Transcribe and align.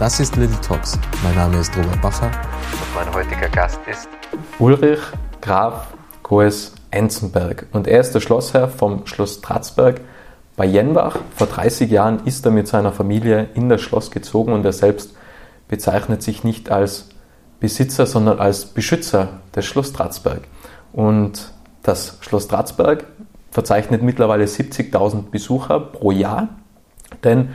Das 0.00 0.18
ist 0.18 0.34
Little 0.36 0.58
Talks. 0.62 0.98
Mein 1.22 1.34
Name 1.34 1.58
ist 1.58 1.76
Robert 1.76 2.00
Bacher 2.00 2.30
und 2.72 2.94
mein 2.94 3.12
heutiger 3.12 3.50
Gast 3.50 3.78
ist 3.86 4.08
Ulrich 4.58 4.98
Graf 5.42 5.88
Goes 6.22 6.72
Enzenberg. 6.90 7.66
Und 7.72 7.86
er 7.86 8.00
ist 8.00 8.12
der 8.12 8.20
Schlossherr 8.20 8.68
vom 8.68 9.06
Schloss 9.06 9.42
Tratzberg 9.42 10.00
bei 10.56 10.64
Jenbach. 10.64 11.18
Vor 11.36 11.48
30 11.48 11.90
Jahren 11.90 12.24
ist 12.24 12.46
er 12.46 12.50
mit 12.50 12.66
seiner 12.66 12.92
Familie 12.92 13.50
in 13.52 13.68
das 13.68 13.82
Schloss 13.82 14.10
gezogen 14.10 14.54
und 14.54 14.64
er 14.64 14.72
selbst 14.72 15.14
bezeichnet 15.68 16.22
sich 16.22 16.44
nicht 16.44 16.70
als 16.70 17.10
Besitzer, 17.60 18.06
sondern 18.06 18.38
als 18.38 18.64
Beschützer 18.64 19.40
des 19.54 19.66
Schloss 19.66 19.92
Tratzberg. 19.92 20.40
Und 20.94 21.52
das 21.82 22.16
Schloss 22.22 22.48
Tratzberg 22.48 23.04
verzeichnet 23.50 24.02
mittlerweile 24.02 24.46
70.000 24.46 25.28
Besucher 25.30 25.78
pro 25.78 26.10
Jahr, 26.10 26.48
denn 27.22 27.50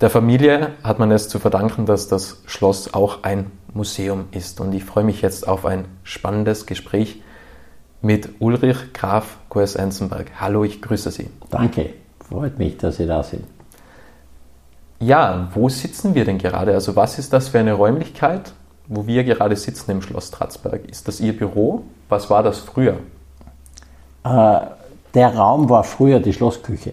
der 0.00 0.10
Familie 0.10 0.72
hat 0.82 0.98
man 0.98 1.10
es 1.10 1.28
zu 1.28 1.38
verdanken, 1.38 1.84
dass 1.84 2.08
das 2.08 2.42
Schloss 2.46 2.94
auch 2.94 3.22
ein 3.22 3.50
Museum 3.74 4.26
ist. 4.30 4.60
Und 4.60 4.72
ich 4.72 4.84
freue 4.84 5.04
mich 5.04 5.20
jetzt 5.22 5.46
auf 5.46 5.66
ein 5.66 5.84
spannendes 6.02 6.66
Gespräch 6.66 7.22
mit 8.00 8.30
Ulrich 8.40 8.92
Graf 8.94 9.36
Goers-Enzenberg. 9.50 10.32
Hallo, 10.40 10.64
ich 10.64 10.80
grüße 10.80 11.10
Sie. 11.10 11.28
Danke, 11.50 11.94
freut 12.28 12.58
mich, 12.58 12.78
dass 12.78 12.96
Sie 12.96 13.06
da 13.06 13.22
sind. 13.22 13.44
Ja, 15.00 15.48
wo 15.54 15.68
sitzen 15.68 16.14
wir 16.14 16.24
denn 16.24 16.38
gerade? 16.38 16.72
Also 16.72 16.96
was 16.96 17.18
ist 17.18 17.32
das 17.32 17.48
für 17.48 17.58
eine 17.58 17.74
Räumlichkeit, 17.74 18.52
wo 18.86 19.06
wir 19.06 19.24
gerade 19.24 19.56
sitzen 19.56 19.90
im 19.90 20.02
Schloss 20.02 20.30
Tratzberg? 20.30 20.88
Ist 20.88 21.08
das 21.08 21.20
Ihr 21.20 21.36
Büro? 21.36 21.84
Was 22.08 22.28
war 22.30 22.42
das 22.42 22.58
früher? 22.58 22.98
Äh, 24.24 24.60
der 25.14 25.34
Raum 25.34 25.68
war 25.68 25.84
früher 25.84 26.20
die 26.20 26.32
Schlossküche. 26.32 26.92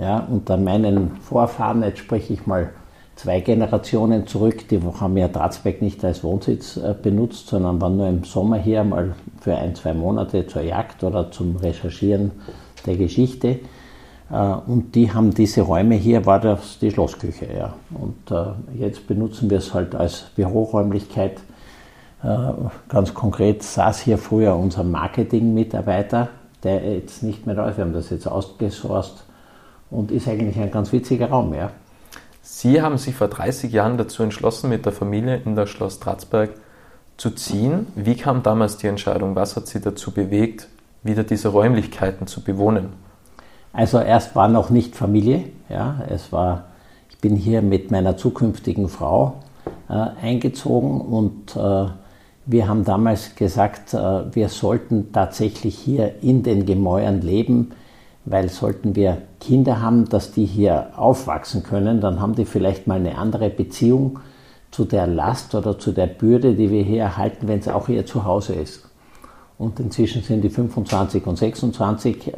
Ja, 0.00 0.26
unter 0.30 0.56
meinen 0.56 1.16
Vorfahren, 1.16 1.82
jetzt 1.82 1.98
spreche 1.98 2.32
ich 2.32 2.46
mal 2.46 2.70
zwei 3.16 3.40
Generationen 3.40 4.28
zurück, 4.28 4.68
die 4.68 4.80
haben 4.80 5.16
ja 5.16 5.26
Dratzberg 5.26 5.82
nicht 5.82 6.04
als 6.04 6.22
Wohnsitz 6.22 6.76
äh, 6.76 6.94
benutzt, 7.00 7.48
sondern 7.48 7.80
waren 7.80 7.96
nur 7.96 8.06
im 8.06 8.22
Sommer 8.22 8.58
hier 8.58 8.84
mal 8.84 9.16
für 9.40 9.56
ein, 9.56 9.74
zwei 9.74 9.92
Monate 9.92 10.46
zur 10.46 10.62
Jagd 10.62 11.02
oder 11.02 11.32
zum 11.32 11.56
Recherchieren 11.56 12.30
der 12.86 12.96
Geschichte. 12.96 13.58
Äh, 14.30 14.54
und 14.68 14.94
die 14.94 15.12
haben 15.12 15.34
diese 15.34 15.62
Räume 15.62 15.96
hier, 15.96 16.26
war 16.26 16.38
das 16.38 16.78
die 16.78 16.92
Schlossküche. 16.92 17.48
Ja. 17.52 17.74
Und 17.90 18.30
äh, 18.30 18.78
jetzt 18.78 19.08
benutzen 19.08 19.50
wir 19.50 19.58
es 19.58 19.74
halt 19.74 19.96
als 19.96 20.26
Büroräumlichkeit. 20.36 21.40
Ganz 22.88 23.14
konkret 23.14 23.62
saß 23.62 24.00
hier 24.00 24.18
früher 24.18 24.56
unser 24.56 24.82
Marketing-Mitarbeiter, 24.82 26.30
der 26.64 26.94
jetzt 26.94 27.22
nicht 27.22 27.46
mehr 27.46 27.54
da 27.54 27.68
ist. 27.68 27.76
Wir 27.76 27.84
haben 27.84 27.92
das 27.92 28.10
jetzt 28.10 28.26
ausgesourced 28.26 29.22
und 29.90 30.10
ist 30.10 30.28
eigentlich 30.28 30.58
ein 30.58 30.70
ganz 30.70 30.92
witziger 30.92 31.30
Raum. 31.30 31.54
Ja. 31.54 31.70
Sie 32.42 32.80
haben 32.82 32.98
sich 32.98 33.14
vor 33.14 33.28
30 33.28 33.72
Jahren 33.72 33.98
dazu 33.98 34.22
entschlossen, 34.22 34.70
mit 34.70 34.84
der 34.84 34.92
Familie 34.92 35.40
in 35.44 35.54
das 35.54 35.70
Schloss 35.70 36.00
Tratzberg 36.00 36.50
zu 37.16 37.30
ziehen. 37.30 37.86
Wie 37.94 38.14
kam 38.14 38.42
damals 38.42 38.76
die 38.78 38.86
Entscheidung? 38.86 39.34
Was 39.34 39.56
hat 39.56 39.66
Sie 39.66 39.80
dazu 39.80 40.12
bewegt, 40.12 40.68
wieder 41.02 41.24
diese 41.24 41.48
Räumlichkeiten 41.48 42.26
zu 42.26 42.42
bewohnen? 42.42 42.94
Also 43.72 43.98
erst 44.00 44.34
war 44.34 44.48
noch 44.48 44.70
nicht 44.70 44.96
Familie. 44.96 45.44
Ja. 45.68 46.02
Es 46.08 46.32
war, 46.32 46.64
ich 47.10 47.18
bin 47.18 47.36
hier 47.36 47.62
mit 47.62 47.90
meiner 47.90 48.16
zukünftigen 48.16 48.88
Frau 48.88 49.40
äh, 49.88 49.92
eingezogen 50.22 51.00
und 51.00 51.54
äh, 51.56 51.86
wir 52.46 52.66
haben 52.66 52.84
damals 52.84 53.34
gesagt, 53.34 53.92
äh, 53.92 54.34
wir 54.34 54.48
sollten 54.48 55.12
tatsächlich 55.12 55.76
hier 55.76 56.22
in 56.22 56.42
den 56.42 56.64
Gemäuern 56.64 57.20
leben 57.20 57.72
weil 58.30 58.48
sollten 58.48 58.94
wir 58.94 59.22
Kinder 59.40 59.80
haben, 59.80 60.08
dass 60.08 60.32
die 60.32 60.44
hier 60.44 60.88
aufwachsen 60.96 61.62
können, 61.62 62.00
dann 62.00 62.20
haben 62.20 62.34
die 62.34 62.44
vielleicht 62.44 62.86
mal 62.86 62.96
eine 62.98 63.16
andere 63.16 63.50
Beziehung 63.50 64.20
zu 64.70 64.84
der 64.84 65.06
Last 65.06 65.54
oder 65.54 65.78
zu 65.78 65.92
der 65.92 66.06
Bürde, 66.06 66.54
die 66.54 66.70
wir 66.70 66.82
hier 66.82 67.02
erhalten, 67.02 67.48
wenn 67.48 67.60
es 67.60 67.68
auch 67.68 67.88
ihr 67.88 68.04
Zuhause 68.04 68.54
ist. 68.54 68.88
Und 69.56 69.80
inzwischen 69.80 70.22
sind 70.22 70.42
die 70.42 70.50
25 70.50 71.26
und 71.26 71.36
26. 71.36 72.28
Äh, 72.28 72.30
äh, 72.30 72.34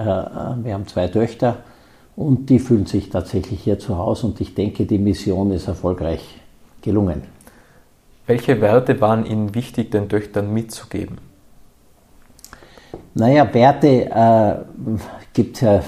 wir 0.62 0.74
haben 0.74 0.86
zwei 0.86 1.08
Töchter 1.08 1.58
und 2.16 2.48
die 2.48 2.58
fühlen 2.58 2.86
sich 2.86 3.10
tatsächlich 3.10 3.62
hier 3.62 3.78
zu 3.78 3.98
Hause 3.98 4.26
und 4.26 4.40
ich 4.40 4.54
denke, 4.54 4.86
die 4.86 4.98
Mission 4.98 5.50
ist 5.50 5.68
erfolgreich 5.68 6.40
gelungen. 6.82 7.22
Welche 8.26 8.60
Werte 8.60 9.00
waren 9.00 9.26
Ihnen 9.26 9.54
wichtig, 9.54 9.90
den 9.90 10.08
Töchtern 10.08 10.52
mitzugeben? 10.54 11.18
Naja, 13.14 13.52
Werte 13.52 14.06
äh, 14.10 14.54
gibt 15.32 15.56
es 15.56 15.60
ja 15.62 15.82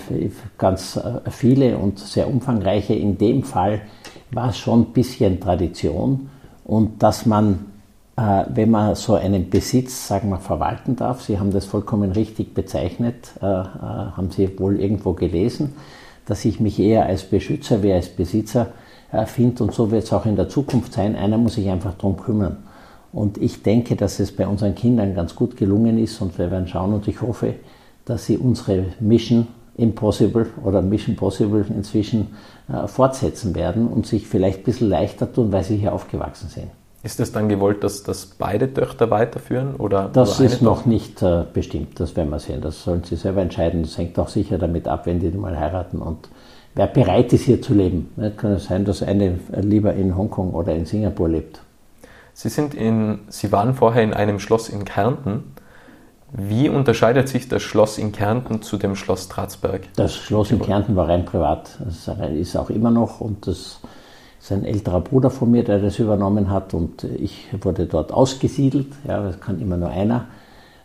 ganz 0.58 0.96
äh, 0.96 1.30
viele 1.30 1.76
und 1.76 1.98
sehr 1.98 2.28
umfangreiche. 2.28 2.94
In 2.94 3.18
dem 3.18 3.42
Fall 3.42 3.82
war 4.30 4.50
es 4.50 4.58
schon 4.58 4.82
ein 4.82 4.92
bisschen 4.92 5.40
Tradition 5.40 6.30
und 6.64 7.02
dass 7.02 7.26
man, 7.26 7.66
äh, 8.16 8.44
wenn 8.48 8.70
man 8.70 8.94
so 8.94 9.14
einen 9.14 9.50
Besitz, 9.50 10.08
sagen 10.08 10.30
wir, 10.30 10.38
verwalten 10.38 10.96
darf, 10.96 11.22
Sie 11.22 11.38
haben 11.38 11.52
das 11.52 11.64
vollkommen 11.64 12.12
richtig 12.12 12.54
bezeichnet, 12.54 13.32
äh, 13.40 13.46
äh 13.46 13.64
haben 14.16 14.30
Sie 14.30 14.58
wohl 14.58 14.80
irgendwo 14.80 15.12
gelesen, 15.12 15.74
dass 16.26 16.44
ich 16.44 16.60
mich 16.60 16.78
eher 16.78 17.06
als 17.06 17.24
Beschützer 17.24 17.82
wie 17.82 17.92
als 17.92 18.08
Besitzer 18.08 18.68
finde 19.26 19.64
und 19.64 19.74
so 19.74 19.90
wird 19.90 20.04
es 20.04 20.12
auch 20.12 20.24
in 20.24 20.36
der 20.36 20.48
Zukunft 20.48 20.94
sein. 20.94 21.16
Einer 21.16 21.36
muss 21.36 21.54
sich 21.54 21.68
einfach 21.68 21.92
darum 21.94 22.16
kümmern. 22.16 22.56
Und 23.12 23.38
ich 23.38 23.62
denke, 23.62 23.94
dass 23.96 24.20
es 24.20 24.32
bei 24.32 24.46
unseren 24.46 24.74
Kindern 24.74 25.14
ganz 25.14 25.36
gut 25.36 25.56
gelungen 25.56 25.98
ist 25.98 26.20
und 26.22 26.38
wir 26.38 26.50
werden 26.50 26.66
schauen 26.66 26.94
und 26.94 27.06
ich 27.08 27.20
hoffe, 27.20 27.54
dass 28.04 28.26
sie 28.26 28.38
unsere 28.38 28.86
Mission 29.00 29.46
Impossible 29.76 30.46
oder 30.64 30.82
Mission 30.82 31.16
Possible 31.16 31.64
inzwischen 31.68 32.34
äh, 32.68 32.86
fortsetzen 32.86 33.54
werden 33.54 33.88
und 33.88 34.06
sich 34.06 34.26
vielleicht 34.26 34.60
ein 34.60 34.64
bisschen 34.64 34.88
leichter 34.88 35.32
tun, 35.32 35.52
weil 35.52 35.64
sie 35.64 35.76
hier 35.76 35.92
aufgewachsen 35.92 36.48
sind. 36.48 36.68
Ist 37.02 37.18
es 37.18 37.32
dann 37.32 37.48
gewollt, 37.48 37.82
dass, 37.82 38.02
dass 38.04 38.26
beide 38.26 38.72
Töchter 38.72 39.10
weiterführen? 39.10 39.74
Oder 39.76 40.08
das 40.12 40.38
ist 40.40 40.62
noch 40.62 40.86
nicht 40.86 41.20
äh, 41.22 41.44
bestimmt, 41.52 41.98
das 41.98 42.14
werden 42.16 42.30
wir 42.30 42.38
sehen. 42.38 42.60
Das 42.60 42.84
sollen 42.84 43.02
sie 43.02 43.16
selber 43.16 43.42
entscheiden. 43.42 43.82
Das 43.82 43.98
hängt 43.98 44.18
auch 44.18 44.28
sicher 44.28 44.56
damit 44.56 44.86
ab, 44.86 45.06
wenn 45.06 45.18
die 45.18 45.30
mal 45.30 45.58
heiraten 45.58 46.00
und 46.00 46.28
wer 46.74 46.86
bereit 46.86 47.32
ist, 47.32 47.42
hier 47.42 47.60
zu 47.60 47.74
leben. 47.74 48.10
Es 48.16 48.36
kann 48.36 48.52
es 48.52 48.66
sein, 48.66 48.84
dass 48.84 49.02
eine 49.02 49.40
lieber 49.60 49.94
in 49.94 50.16
Hongkong 50.16 50.52
oder 50.52 50.74
in 50.74 50.86
Singapur 50.86 51.28
lebt. 51.28 51.60
Sie, 52.34 52.48
sind 52.48 52.74
in, 52.74 53.20
Sie 53.28 53.52
waren 53.52 53.74
vorher 53.74 54.02
in 54.02 54.14
einem 54.14 54.38
Schloss 54.38 54.68
in 54.68 54.84
Kärnten. 54.84 55.54
Wie 56.32 56.68
unterscheidet 56.68 57.28
sich 57.28 57.48
das 57.48 57.62
Schloss 57.62 57.98
in 57.98 58.12
Kärnten 58.12 58.62
zu 58.62 58.78
dem 58.78 58.96
Schloss 58.96 59.28
Tratzberg? 59.28 59.82
Das 59.96 60.16
Schloss 60.16 60.50
in 60.50 60.60
Kärnten 60.60 60.96
war 60.96 61.08
rein 61.08 61.26
privat. 61.26 61.78
Das 61.84 62.08
ist 62.34 62.56
auch 62.56 62.70
immer 62.70 62.90
noch 62.90 63.20
und 63.20 63.46
das 63.46 63.80
ist 64.40 64.50
ein 64.50 64.64
älterer 64.64 65.00
Bruder 65.00 65.30
von 65.30 65.50
mir, 65.50 65.62
der 65.62 65.78
das 65.78 65.98
übernommen 65.98 66.50
hat 66.50 66.72
und 66.74 67.04
ich 67.04 67.48
wurde 67.60 67.86
dort 67.86 68.12
ausgesiedelt. 68.12 68.88
Ja, 69.06 69.22
das 69.22 69.40
kann 69.40 69.60
immer 69.60 69.76
nur 69.76 69.90
einer 69.90 70.26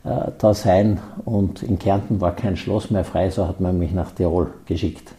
äh, 0.03 0.31
da 0.37 0.53
sein 0.53 0.99
und 1.25 1.63
in 1.63 1.79
Kärnten 1.79 2.21
war 2.21 2.35
kein 2.35 2.57
Schloss 2.57 2.91
mehr 2.91 3.03
frei, 3.03 3.29
so 3.29 3.47
hat 3.47 3.59
man 3.59 3.79
mich 3.79 3.93
nach 3.93 4.11
Tirol 4.11 4.53
geschickt. 4.65 5.13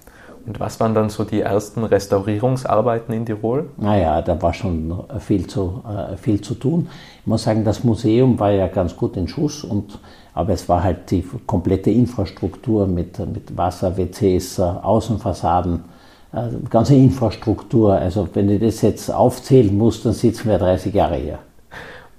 Und 0.49 0.59
was 0.61 0.81
waren 0.81 0.95
dann 0.95 1.11
so 1.11 1.25
die 1.25 1.43
ersten 1.43 1.85
Restaurierungsarbeiten 1.85 3.15
in 3.15 3.27
Tirol? 3.27 3.69
Naja, 3.77 4.23
da 4.23 4.41
war 4.41 4.55
schon 4.55 5.05
viel 5.19 5.47
zu, 5.47 5.83
äh, 5.87 6.17
viel 6.17 6.41
zu 6.41 6.55
tun. 6.55 6.89
Ich 7.21 7.27
muss 7.27 7.43
sagen, 7.43 7.65
das 7.65 7.85
Museum 7.85 8.41
war 8.41 8.51
ja 8.51 8.67
ganz 8.67 8.97
gut 8.97 9.19
in 9.19 9.29
Schuss, 9.29 9.63
und, 9.63 9.99
aber 10.33 10.55
es 10.55 10.67
war 10.67 10.83
halt 10.83 11.11
die 11.11 11.23
komplette 11.47 11.91
Infrastruktur 11.91 12.87
mit, 12.87 13.19
mit 13.19 13.59
Wasser, 13.59 13.99
WCs, 13.99 14.59
Außenfassaden, 14.59 15.85
äh, 16.33 16.39
ganze 16.71 16.95
Infrastruktur. 16.95 17.93
Also 17.93 18.27
wenn 18.33 18.49
ich 18.49 18.63
das 18.63 18.81
jetzt 18.81 19.13
aufzählen 19.13 19.77
muss, 19.77 20.03
dann 20.03 20.15
sitzen 20.15 20.49
wir 20.49 20.57
30 20.57 20.95
Jahre 20.95 21.17
hier. 21.17 21.41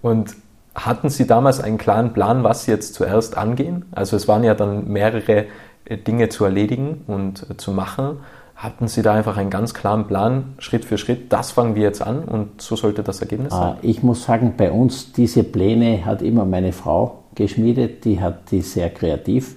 Und 0.04 0.36
hatten 0.76 1.10
Sie 1.10 1.26
damals 1.26 1.62
einen 1.62 1.80
klaren 1.80 2.14
Plan, 2.14 2.44
was 2.44 2.66
Sie 2.66 2.72
jetzt 2.72 2.94
zuerst 2.94 3.36
angehen? 3.36 3.86
Also 3.92 4.16
es 4.16 4.28
waren 4.28 4.44
ja 4.44 4.54
dann 4.54 4.88
mehrere 4.88 5.38
äh, 5.40 5.46
Dinge 5.90 6.30
zu 6.30 6.46
erledigen 6.46 7.02
und 7.08 7.50
äh, 7.50 7.58
zu 7.58 7.72
machen, 7.72 8.18
hatten 8.56 8.90
Sie 8.90 9.02
da 9.02 9.14
einfach 9.14 9.38
einen 9.38 9.50
ganz 9.50 9.74
klaren 9.74 10.06
Plan, 10.08 10.56
Schritt 10.60 10.84
für 10.84 10.98
Schritt, 10.98 11.32
das 11.32 11.52
fangen 11.52 11.76
wir 11.76 11.84
jetzt 11.84 12.02
an 12.02 12.26
und 12.26 12.62
so 12.62 12.76
sollte 12.76 13.04
das 13.04 13.22
Ergebnis 13.22 13.54
sein? 13.54 13.62
Ah, 13.62 13.78
ich 13.82 14.04
muss 14.04 14.26
sagen, 14.26 14.56
bei 14.58 14.70
uns 14.70 15.14
diese 15.14 15.44
Pläne 15.46 16.06
hat 16.06 16.22
immer 16.22 16.44
meine 16.44 16.74
Frau 16.74 17.24
geschmiedet, 17.36 18.04
die 18.04 18.20
hat 18.20 18.52
die 18.52 18.62
sehr 18.62 18.90
kreativ, 18.90 19.56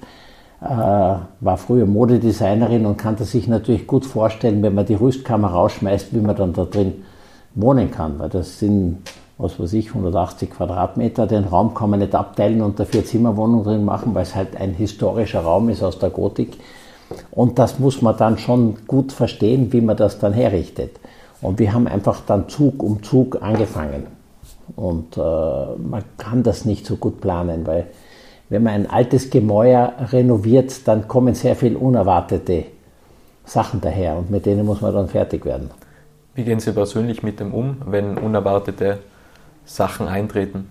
äh, 0.61 0.67
war 0.69 1.57
früher 1.57 1.87
Modedesignerin 1.87 2.87
und 2.87 2.97
kannte 2.97 3.25
sich 3.25 3.49
natürlich 3.49 3.89
gut 3.89 4.07
vorstellen, 4.07 4.63
wenn 4.63 4.75
man 4.75 4.87
die 4.87 4.95
Rüstkammer 4.95 5.49
rausschmeißt, 5.49 6.15
wie 6.15 6.21
man 6.21 6.37
dann 6.37 6.53
da 6.53 6.65
drin 6.65 7.03
wohnen 7.57 7.91
kann, 7.91 8.21
weil 8.21 8.29
das 8.29 8.61
sind 8.61 8.99
was 9.43 9.59
weiß 9.59 9.73
ich, 9.75 9.89
180 9.89 10.51
Quadratmeter. 10.51 11.27
Den 11.27 11.45
Raum 11.45 11.75
kann 11.75 11.91
man 11.91 11.99
nicht 11.99 12.15
abteilen 12.15 12.63
und 12.63 12.79
eine 12.79 12.87
Vier-Zimmer-Wohnung 12.87 13.65
drin 13.65 13.85
machen, 13.85 14.15
weil 14.15 14.23
es 14.23 14.35
halt 14.35 14.57
ein 14.57 14.73
historischer 14.75 15.41
Raum 15.41 15.69
ist 15.69 15.83
aus 15.83 15.99
der 15.99 16.11
Gotik. 16.11 16.57
Und 17.31 17.59
das 17.59 17.79
muss 17.79 18.01
man 18.01 18.17
dann 18.17 18.39
schon 18.39 18.87
gut 18.87 19.13
verstehen, 19.13 19.73
wie 19.73 19.81
man 19.81 19.97
das 19.97 20.19
dann 20.19 20.33
herrichtet. 20.33 20.99
Und 21.43 21.59
wir 21.59 21.75
haben 21.75 21.87
einfach 21.87 22.21
dann 22.27 22.49
Zug 22.49 22.83
um 22.83 23.03
Zug 23.03 23.43
angefangen. 23.43 24.07
Und 24.77 25.17
äh, 25.17 25.21
man 25.21 26.05
kann 26.17 26.43
das 26.43 26.65
nicht 26.65 26.87
so 26.87 26.97
gut 26.97 27.21
planen, 27.21 27.67
weil 27.67 27.89
wenn 28.49 28.63
man 28.63 28.75
ein 28.75 28.91
altes 28.91 29.31
Gemäuer 29.31 29.93
renoviert, 30.13 30.87
dann 30.87 31.09
kommen 31.09 31.35
sehr 31.35 31.57
viele 31.57 31.79
unerwartete 31.79 32.65
Sachen 33.45 33.81
daher 33.81 34.17
und 34.17 34.31
mit 34.31 34.47
denen 34.47 34.65
muss 34.65 34.81
man 34.81 34.95
dann 34.95 35.09
fertig 35.09 35.45
werden. 35.45 35.71
Wie 36.35 36.45
gehen 36.45 36.61
Sie 36.61 36.73
persönlich 36.73 37.23
mit 37.23 37.41
dem 37.41 37.53
um, 37.53 37.79
wenn 37.87 38.17
unerwartete 38.17 38.99
Sachen 39.65 40.09
eintreten? 40.09 40.69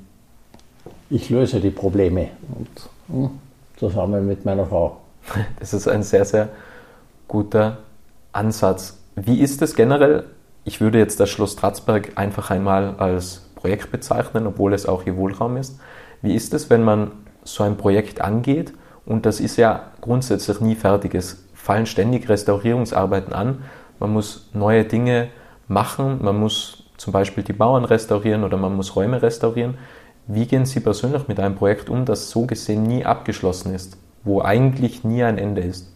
Ich 1.09 1.29
löse 1.29 1.59
die 1.59 1.71
Probleme 1.71 2.29
und 2.57 2.89
hm, 3.07 3.29
zusammen 3.77 4.27
mit 4.27 4.45
meiner 4.45 4.65
Frau. 4.65 4.97
Das 5.59 5.73
ist 5.73 5.87
ein 5.87 6.03
sehr, 6.03 6.25
sehr 6.25 6.49
guter 7.27 7.77
Ansatz. 8.31 8.97
Wie 9.15 9.39
ist 9.39 9.61
es 9.61 9.75
generell? 9.75 10.25
Ich 10.63 10.81
würde 10.81 10.99
jetzt 10.99 11.19
das 11.19 11.29
Schloss 11.29 11.53
Stratzberg 11.53 12.11
einfach 12.15 12.49
einmal 12.49 12.95
als 12.97 13.49
Projekt 13.55 13.91
bezeichnen, 13.91 14.47
obwohl 14.47 14.73
es 14.73 14.85
auch 14.85 15.05
Ihr 15.05 15.17
Wohlraum 15.17 15.57
ist. 15.57 15.79
Wie 16.21 16.35
ist 16.35 16.53
es, 16.53 16.69
wenn 16.69 16.83
man 16.83 17.11
so 17.43 17.63
ein 17.63 17.77
Projekt 17.77 18.21
angeht 18.21 18.73
und 19.05 19.25
das 19.25 19.39
ist 19.39 19.57
ja 19.57 19.91
grundsätzlich 20.01 20.59
nie 20.59 20.75
fertig. 20.75 21.15
Es 21.15 21.43
fallen 21.53 21.85
ständig 21.85 22.29
Restaurierungsarbeiten 22.29 23.33
an. 23.33 23.63
Man 23.99 24.11
muss 24.11 24.49
neue 24.53 24.85
Dinge 24.85 25.29
machen. 25.67 26.19
Man 26.21 26.39
muss 26.39 26.80
zum 27.01 27.13
Beispiel 27.13 27.43
die 27.43 27.53
Mauern 27.53 27.83
restaurieren 27.83 28.43
oder 28.43 28.57
man 28.57 28.75
muss 28.75 28.95
Räume 28.95 29.23
restaurieren. 29.23 29.73
Wie 30.27 30.45
gehen 30.45 30.67
Sie 30.67 30.79
persönlich 30.81 31.27
mit 31.27 31.39
einem 31.39 31.55
Projekt 31.55 31.89
um, 31.89 32.05
das 32.05 32.29
so 32.29 32.45
gesehen 32.45 32.83
nie 32.83 33.03
abgeschlossen 33.03 33.73
ist, 33.73 33.97
wo 34.23 34.41
eigentlich 34.41 35.03
nie 35.03 35.23
ein 35.23 35.39
Ende 35.39 35.61
ist? 35.61 35.87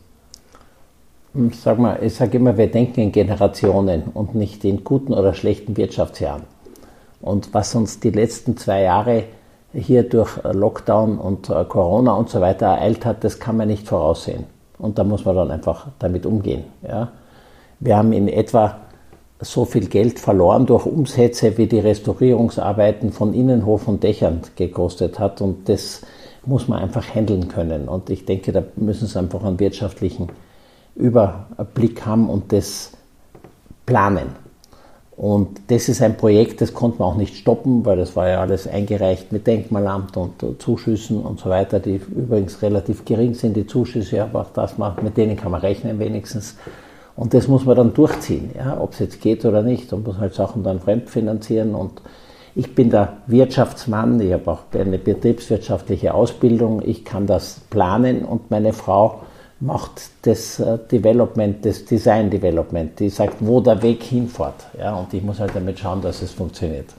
Sag 1.51 1.77
mal, 1.77 1.99
ich 2.01 2.15
sage 2.15 2.37
immer, 2.37 2.57
wir 2.57 2.71
denken 2.71 3.01
in 3.01 3.11
Generationen 3.11 4.05
und 4.15 4.33
nicht 4.33 4.65
in 4.65 4.83
guten 4.83 5.13
oder 5.13 5.35
schlechten 5.35 5.77
Wirtschaftsjahren. 5.77 6.43
Und 7.21 7.53
was 7.53 7.75
uns 7.75 7.99
die 7.99 8.09
letzten 8.09 8.57
zwei 8.57 8.81
Jahre 8.81 9.25
hier 9.73 10.09
durch 10.09 10.39
Lockdown 10.43 11.19
und 11.19 11.51
äh, 11.51 11.65
Corona 11.65 12.13
und 12.13 12.29
so 12.29 12.41
weiter 12.41 12.65
ereilt 12.65 13.05
hat, 13.05 13.23
das 13.23 13.39
kann 13.39 13.57
man 13.57 13.67
nicht 13.67 13.87
voraussehen. 13.87 14.45
Und 14.79 14.97
da 14.97 15.03
muss 15.03 15.23
man 15.23 15.35
dann 15.35 15.51
einfach 15.51 15.85
damit 15.99 16.25
umgehen. 16.25 16.63
Ja. 16.81 17.09
Wir 17.79 17.95
haben 17.95 18.11
in 18.11 18.27
etwa 18.27 18.79
so 19.41 19.65
viel 19.65 19.87
Geld 19.87 20.19
verloren 20.19 20.65
durch 20.65 20.85
Umsätze, 20.85 21.57
wie 21.57 21.67
die 21.67 21.79
Restaurierungsarbeiten 21.79 23.11
von 23.11 23.33
Innenhof 23.33 23.87
und 23.87 24.03
Dächern 24.03 24.41
gekostet 24.55 25.19
hat. 25.19 25.41
Und 25.41 25.67
das 25.67 26.01
muss 26.45 26.67
man 26.67 26.79
einfach 26.81 27.13
handeln 27.13 27.47
können. 27.47 27.87
Und 27.89 28.09
ich 28.09 28.25
denke, 28.25 28.51
da 28.51 28.63
müssen 28.75 29.07
Sie 29.07 29.19
einfach 29.19 29.43
einen 29.43 29.59
wirtschaftlichen 29.59 30.29
Überblick 30.95 32.05
haben 32.05 32.29
und 32.29 32.53
das 32.53 32.91
planen. 33.85 34.45
Und 35.17 35.61
das 35.67 35.87
ist 35.87 36.01
ein 36.01 36.17
Projekt, 36.17 36.59
das 36.59 36.73
konnte 36.73 36.99
man 36.99 37.09
auch 37.09 37.15
nicht 37.15 37.37
stoppen, 37.37 37.85
weil 37.85 37.95
das 37.95 38.17
war 38.17 38.27
ja 38.27 38.41
alles 38.41 38.67
eingereicht 38.67 39.31
mit 39.31 39.47
Denkmalamt 39.47 40.17
und 40.17 40.43
Zuschüssen 40.59 41.21
und 41.21 41.39
so 41.39 41.49
weiter, 41.49 41.79
die 41.79 42.01
übrigens 42.13 42.61
relativ 42.61 43.05
gering 43.05 43.33
sind, 43.33 43.55
die 43.55 43.65
Zuschüsse, 43.65 44.21
aber 44.21 44.41
auch 44.41 44.51
das 44.53 44.77
macht, 44.77 45.03
mit 45.03 45.15
denen 45.15 45.37
kann 45.37 45.51
man 45.51 45.61
rechnen 45.61 45.99
wenigstens. 45.99 46.57
Und 47.15 47.33
das 47.33 47.47
muss 47.47 47.65
man 47.65 47.77
dann 47.77 47.93
durchziehen, 47.93 48.51
ja, 48.57 48.79
ob 48.79 48.93
es 48.93 48.99
jetzt 48.99 49.21
geht 49.21 49.45
oder 49.45 49.61
nicht. 49.61 49.93
Und 49.93 50.05
muss 50.05 50.17
halt 50.17 50.33
Sachen 50.33 50.63
dann 50.63 50.79
fremdfinanzieren. 50.79 51.73
Und 51.73 52.01
ich 52.55 52.75
bin 52.75 52.89
der 52.89 53.17
Wirtschaftsmann, 53.27 54.19
ich 54.19 54.33
habe 54.33 54.51
auch 54.51 54.61
eine 54.73 54.97
betriebswirtschaftliche 54.97 56.13
Ausbildung, 56.13 56.81
ich 56.85 57.05
kann 57.05 57.27
das 57.27 57.61
planen 57.69 58.23
und 58.23 58.49
meine 58.51 58.73
Frau 58.73 59.21
macht 59.59 60.09
das 60.23 60.59
äh, 60.59 60.77
Development, 60.91 61.65
das 61.65 61.85
Design 61.85 62.29
Development. 62.29 62.99
Die 62.99 63.09
sagt, 63.09 63.37
wo 63.39 63.61
der 63.61 63.81
Weg 63.81 64.03
hinfährt. 64.03 64.67
Ja, 64.77 64.95
und 64.95 65.13
ich 65.13 65.23
muss 65.23 65.39
halt 65.39 65.55
damit 65.55 65.79
schauen, 65.79 66.01
dass 66.01 66.21
es 66.21 66.31
funktioniert. 66.31 66.93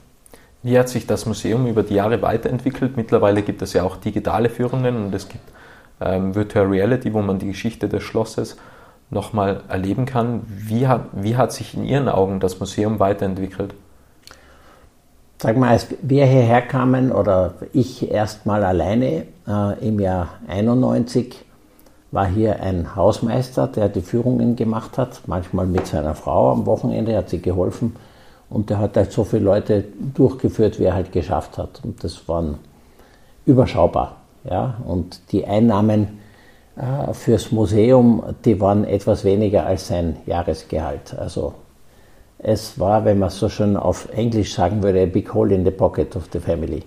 Wie 0.63 0.77
hat 0.77 0.89
sich 0.89 1.05
das 1.05 1.25
Museum 1.25 1.67
über 1.67 1.83
die 1.83 1.95
Jahre 1.95 2.21
weiterentwickelt? 2.21 2.97
Mittlerweile 2.97 3.43
gibt 3.43 3.61
es 3.61 3.73
ja 3.73 3.83
auch 3.83 3.97
digitale 3.97 4.49
Führungen 4.49 4.95
und 4.97 5.13
es 5.13 5.29
gibt 5.29 5.43
ähm, 6.01 6.33
Virtual 6.33 6.65
Reality, 6.65 7.13
wo 7.13 7.21
man 7.21 7.37
die 7.39 7.47
Geschichte 7.47 7.87
des 7.87 8.03
Schlosses 8.03 8.57
nochmal 9.09 9.61
erleben 9.69 10.05
kann. 10.05 10.41
Wie 10.47 10.87
hat, 10.87 11.05
wie 11.13 11.37
hat 11.37 11.51
sich 11.51 11.75
in 11.75 11.85
Ihren 11.85 12.09
Augen 12.09 12.39
das 12.39 12.59
Museum 12.59 12.99
weiterentwickelt? 12.99 13.73
Sag 15.39 15.55
mal, 15.55 15.69
als 15.69 15.87
wir 16.01 16.25
hierher 16.25 16.61
kamen 16.63 17.11
oder 17.11 17.53
ich 17.71 18.11
erstmal 18.11 18.63
alleine 18.63 19.27
äh, 19.47 19.87
im 19.87 19.99
Jahr 19.99 20.29
91, 20.47 21.45
war 22.11 22.25
hier 22.25 22.61
ein 22.61 22.95
Hausmeister, 22.95 23.67
der 23.67 23.89
die 23.89 24.01
Führungen 24.01 24.55
gemacht 24.55 24.97
hat, 24.97 25.21
manchmal 25.27 25.67
mit 25.67 25.85
seiner 25.85 26.15
Frau 26.15 26.51
am 26.51 26.65
Wochenende, 26.65 27.15
hat 27.15 27.29
sie 27.29 27.41
geholfen 27.41 27.95
und 28.49 28.69
der 28.69 28.79
hat 28.79 28.97
halt 28.97 29.11
so 29.11 29.23
viele 29.23 29.43
Leute 29.43 29.83
durchgeführt, 30.15 30.79
wie 30.79 30.85
er 30.85 30.95
halt 30.95 31.11
geschafft 31.11 31.57
hat. 31.57 31.81
Und 31.83 32.03
das 32.03 32.27
waren 32.27 32.57
überschaubar. 33.45 34.15
Ja? 34.49 34.75
Und 34.85 35.31
die 35.31 35.45
Einnahmen 35.45 36.19
fürs 37.13 37.51
Museum, 37.51 38.23
die 38.45 38.61
waren 38.61 38.83
etwas 38.83 39.23
weniger 39.23 39.65
als 39.65 39.87
sein 39.87 40.17
Jahresgehalt. 40.25 41.17
Also 41.17 41.53
es 42.39 42.79
war, 42.79 43.03
wenn 43.03 43.19
man 43.19 43.31
so 43.31 43.49
schön 43.49 43.75
auf 43.75 44.09
Englisch 44.13 44.53
sagen 44.53 44.83
würde, 44.83 45.01
a 45.01 45.05
big 45.07 45.33
hole 45.33 45.53
in 45.53 45.65
the 45.65 45.71
pocket 45.71 46.15
of 46.15 46.29
the 46.31 46.39
family. 46.39 46.83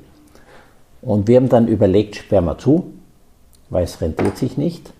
Und 1.02 1.26
wir 1.26 1.36
haben 1.36 1.48
dann 1.48 1.66
überlegt, 1.66 2.16
sperren 2.16 2.44
wir 2.44 2.58
zu, 2.58 2.92
weil 3.68 3.84
es 3.84 4.00
rentiert 4.00 4.36
sich 4.36 4.56
nicht. 4.56 4.92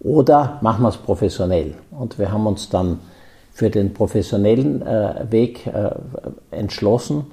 Oder 0.00 0.58
machen 0.62 0.82
wir 0.82 0.88
es 0.88 0.96
professionell. 0.96 1.74
Und 1.90 2.18
wir 2.18 2.32
haben 2.32 2.46
uns 2.46 2.68
dann 2.68 3.00
für 3.52 3.70
den 3.70 3.92
professionellen 3.92 4.82
äh, 4.82 5.26
Weg 5.30 5.66
äh, 5.66 5.90
entschlossen, 6.52 7.26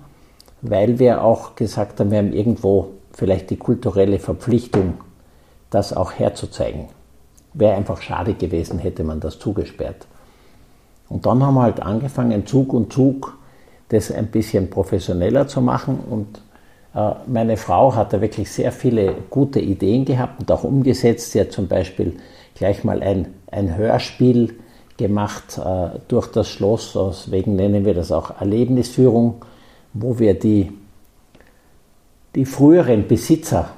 weil 0.61 0.97
wir 0.97 1.23
auch 1.23 1.55
gesagt 1.55 1.99
haben, 1.99 2.09
wir 2.09 2.17
haben 2.17 2.33
irgendwo 2.33 2.87
vielleicht 3.13 3.51
die 3.51 3.57
kulturelle 3.57 4.17
Verpflichtung, 4.17 4.95
das 5.69 5.95
auch 5.95 6.13
herzuzeigen. 6.13 6.94
Wäre 7.55 7.75
einfach 7.75 8.01
schade 8.01 8.33
gewesen, 8.33 8.79
hätte 8.79 9.03
man 9.03 9.19
das 9.19 9.39
zugesperrt. 9.39 10.07
Und 11.09 11.25
dann 11.25 11.43
haben 11.43 11.55
wir 11.55 11.63
halt 11.63 11.81
angefangen, 11.81 12.45
Zug 12.45 12.73
und 12.73 12.91
Zug 12.91 13.37
das 13.89 14.11
ein 14.11 14.27
bisschen 14.27 14.69
professioneller 14.69 15.47
zu 15.47 15.61
machen. 15.61 15.99
Und 16.09 16.41
äh, 16.95 17.15
meine 17.27 17.57
Frau 17.57 17.95
hat 17.95 18.13
da 18.13 18.21
wirklich 18.21 18.51
sehr 18.51 18.71
viele 18.71 19.15
gute 19.29 19.59
Ideen 19.59 20.05
gehabt 20.05 20.39
und 20.39 20.51
auch 20.51 20.63
umgesetzt. 20.63 21.31
Sie 21.31 21.39
hat 21.39 21.51
zum 21.51 21.67
Beispiel 21.67 22.17
gleich 22.55 22.83
mal 22.83 23.01
ein, 23.01 23.27
ein 23.51 23.75
Hörspiel 23.75 24.55
gemacht 24.97 25.57
äh, 25.57 25.99
durch 26.07 26.27
das 26.27 26.47
Schloss, 26.47 26.93
deswegen 26.93 27.55
nennen 27.55 27.85
wir 27.85 27.93
das 27.93 28.11
auch 28.11 28.39
Erlebnisführung, 28.39 29.43
wo 29.93 30.19
wir 30.19 30.39
die, 30.39 30.71
die 32.33 32.45
früheren 32.45 33.07
Besitzer 33.07 33.71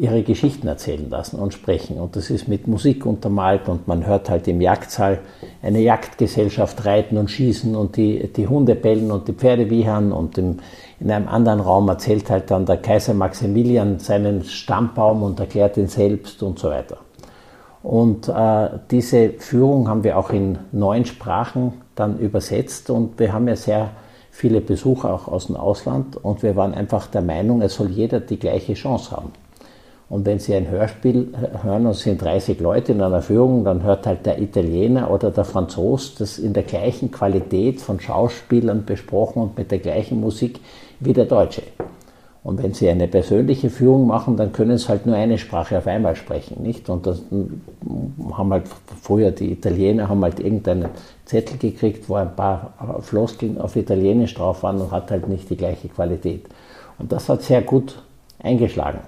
ihre 0.00 0.22
Geschichten 0.22 0.66
erzählen 0.66 1.10
lassen 1.10 1.38
und 1.38 1.52
sprechen. 1.52 2.00
Und 2.00 2.16
das 2.16 2.30
ist 2.30 2.48
mit 2.48 2.66
Musik 2.66 3.04
untermalt 3.04 3.68
und 3.68 3.86
man 3.86 4.06
hört 4.06 4.30
halt 4.30 4.48
im 4.48 4.62
Jagdsaal 4.62 5.18
eine 5.62 5.80
Jagdgesellschaft 5.80 6.86
reiten 6.86 7.18
und 7.18 7.30
schießen 7.30 7.76
und 7.76 7.96
die, 7.96 8.32
die 8.32 8.48
Hunde 8.48 8.74
bellen 8.74 9.10
und 9.10 9.28
die 9.28 9.34
Pferde 9.34 9.68
wiehern 9.68 10.10
und 10.10 10.38
im, 10.38 10.58
in 11.00 11.10
einem 11.10 11.28
anderen 11.28 11.60
Raum 11.60 11.86
erzählt 11.88 12.30
halt 12.30 12.50
dann 12.50 12.64
der 12.64 12.78
Kaiser 12.78 13.12
Maximilian 13.12 13.98
seinen 13.98 14.42
Stammbaum 14.44 15.22
und 15.22 15.38
erklärt 15.38 15.76
ihn 15.76 15.88
selbst 15.88 16.42
und 16.42 16.58
so 16.58 16.70
weiter. 16.70 16.96
Und 17.82 18.28
äh, 18.28 18.68
diese 18.90 19.30
Führung 19.38 19.86
haben 19.88 20.02
wir 20.02 20.16
auch 20.16 20.30
in 20.30 20.58
neun 20.72 21.04
Sprachen 21.04 21.74
dann 21.94 22.18
übersetzt 22.18 22.88
und 22.88 23.18
wir 23.18 23.34
haben 23.34 23.48
ja 23.48 23.56
sehr 23.56 23.90
viele 24.30 24.62
Besucher 24.62 25.12
auch 25.12 25.28
aus 25.28 25.48
dem 25.48 25.56
Ausland 25.56 26.16
und 26.16 26.42
wir 26.42 26.56
waren 26.56 26.72
einfach 26.72 27.06
der 27.06 27.20
Meinung, 27.20 27.60
es 27.60 27.74
soll 27.74 27.90
jeder 27.90 28.20
die 28.20 28.38
gleiche 28.38 28.72
Chance 28.72 29.10
haben. 29.10 29.32
Und 30.10 30.26
wenn 30.26 30.40
Sie 30.40 30.56
ein 30.56 30.68
Hörspiel 30.68 31.28
hören 31.62 31.86
und 31.86 31.92
es 31.92 32.00
sind 32.00 32.20
30 32.20 32.58
Leute 32.58 32.90
in 32.90 33.00
einer 33.00 33.22
Führung, 33.22 33.64
dann 33.64 33.84
hört 33.84 34.08
halt 34.08 34.26
der 34.26 34.42
Italiener 34.42 35.08
oder 35.08 35.30
der 35.30 35.44
Franzos 35.44 36.16
das 36.16 36.40
in 36.40 36.52
der 36.52 36.64
gleichen 36.64 37.12
Qualität 37.12 37.80
von 37.80 38.00
Schauspielern 38.00 38.84
besprochen 38.84 39.40
und 39.40 39.56
mit 39.56 39.70
der 39.70 39.78
gleichen 39.78 40.20
Musik 40.20 40.58
wie 40.98 41.12
der 41.12 41.26
Deutsche. 41.26 41.62
Und 42.42 42.60
wenn 42.60 42.74
Sie 42.74 42.88
eine 42.88 43.06
persönliche 43.06 43.70
Führung 43.70 44.08
machen, 44.08 44.36
dann 44.36 44.52
können 44.52 44.78
Sie 44.78 44.88
halt 44.88 45.06
nur 45.06 45.14
eine 45.14 45.38
Sprache 45.38 45.78
auf 45.78 45.86
einmal 45.86 46.16
sprechen, 46.16 46.60
nicht? 46.60 46.88
Und 46.88 47.06
das 47.06 47.22
haben 48.32 48.52
halt 48.52 48.64
früher 49.00 49.30
die 49.30 49.52
Italiener 49.52 50.08
haben 50.08 50.24
halt 50.24 50.40
irgendeinen 50.40 50.88
Zettel 51.24 51.56
gekriegt, 51.56 52.08
wo 52.08 52.16
ein 52.16 52.34
paar 52.34 52.98
Floskeln 53.02 53.60
auf 53.60 53.76
Italienisch 53.76 54.34
drauf 54.34 54.64
waren 54.64 54.80
und 54.80 54.90
hat 54.90 55.12
halt 55.12 55.28
nicht 55.28 55.48
die 55.50 55.56
gleiche 55.56 55.88
Qualität. 55.88 56.46
Und 56.98 57.12
das 57.12 57.28
hat 57.28 57.42
sehr 57.42 57.62
gut 57.62 58.02
eingeschlagen. 58.42 58.98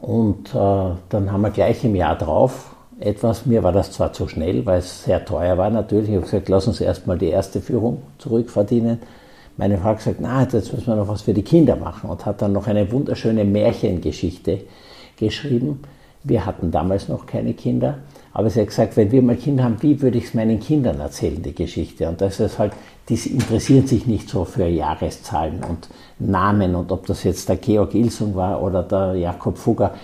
Und 0.00 0.54
äh, 0.54 0.94
dann 1.08 1.32
haben 1.32 1.40
wir 1.40 1.50
gleich 1.50 1.84
im 1.84 1.94
Jahr 1.94 2.16
drauf 2.16 2.76
etwas, 2.98 3.44
mir 3.44 3.62
war 3.62 3.72
das 3.72 3.92
zwar 3.92 4.12
zu 4.12 4.26
schnell, 4.28 4.64
weil 4.64 4.78
es 4.78 5.04
sehr 5.04 5.24
teuer 5.24 5.58
war 5.58 5.70
natürlich, 5.70 6.08
ich 6.08 6.16
habe 6.16 6.24
gesagt, 6.24 6.48
lassen 6.48 6.72
Sie 6.72 6.84
erstmal 6.84 7.18
die 7.18 7.28
erste 7.28 7.60
Führung 7.60 8.02
zurückverdienen. 8.18 9.00
Meine 9.58 9.78
Frau 9.78 9.94
gesagt, 9.94 10.18
na, 10.20 10.42
jetzt 10.42 10.54
müssen 10.72 10.86
wir 10.86 10.96
noch 10.96 11.08
was 11.08 11.22
für 11.22 11.34
die 11.34 11.42
Kinder 11.42 11.76
machen. 11.76 12.10
Und 12.10 12.26
hat 12.26 12.42
dann 12.42 12.52
noch 12.52 12.66
eine 12.66 12.90
wunderschöne 12.92 13.44
Märchengeschichte 13.44 14.60
geschrieben. 15.16 15.80
Wir 16.24 16.44
hatten 16.44 16.70
damals 16.70 17.08
noch 17.08 17.26
keine 17.26 17.54
Kinder, 17.54 17.98
aber 18.36 18.50
sie 18.50 18.60
hat 18.60 18.66
gesagt, 18.66 18.98
wenn 18.98 19.10
wir 19.10 19.22
mal 19.22 19.34
Kinder 19.34 19.64
haben, 19.64 19.82
wie 19.82 20.02
würde 20.02 20.18
ich 20.18 20.24
es 20.24 20.34
meinen 20.34 20.60
Kindern 20.60 21.00
erzählen, 21.00 21.42
die 21.42 21.54
Geschichte? 21.54 22.06
Und 22.06 22.20
das 22.20 22.38
ist 22.38 22.58
halt, 22.58 22.74
die 23.08 23.14
interessieren 23.14 23.86
sich 23.86 24.06
nicht 24.06 24.28
so 24.28 24.44
für 24.44 24.66
Jahreszahlen 24.66 25.64
und 25.64 25.88
Namen 26.18 26.74
und 26.74 26.92
ob 26.92 27.06
das 27.06 27.24
jetzt 27.24 27.48
der 27.48 27.56
Georg 27.56 27.94
Ilsung 27.94 28.34
war 28.34 28.62
oder 28.62 28.82
der 28.82 29.14
Jakob 29.14 29.56
Fugger 29.56 29.94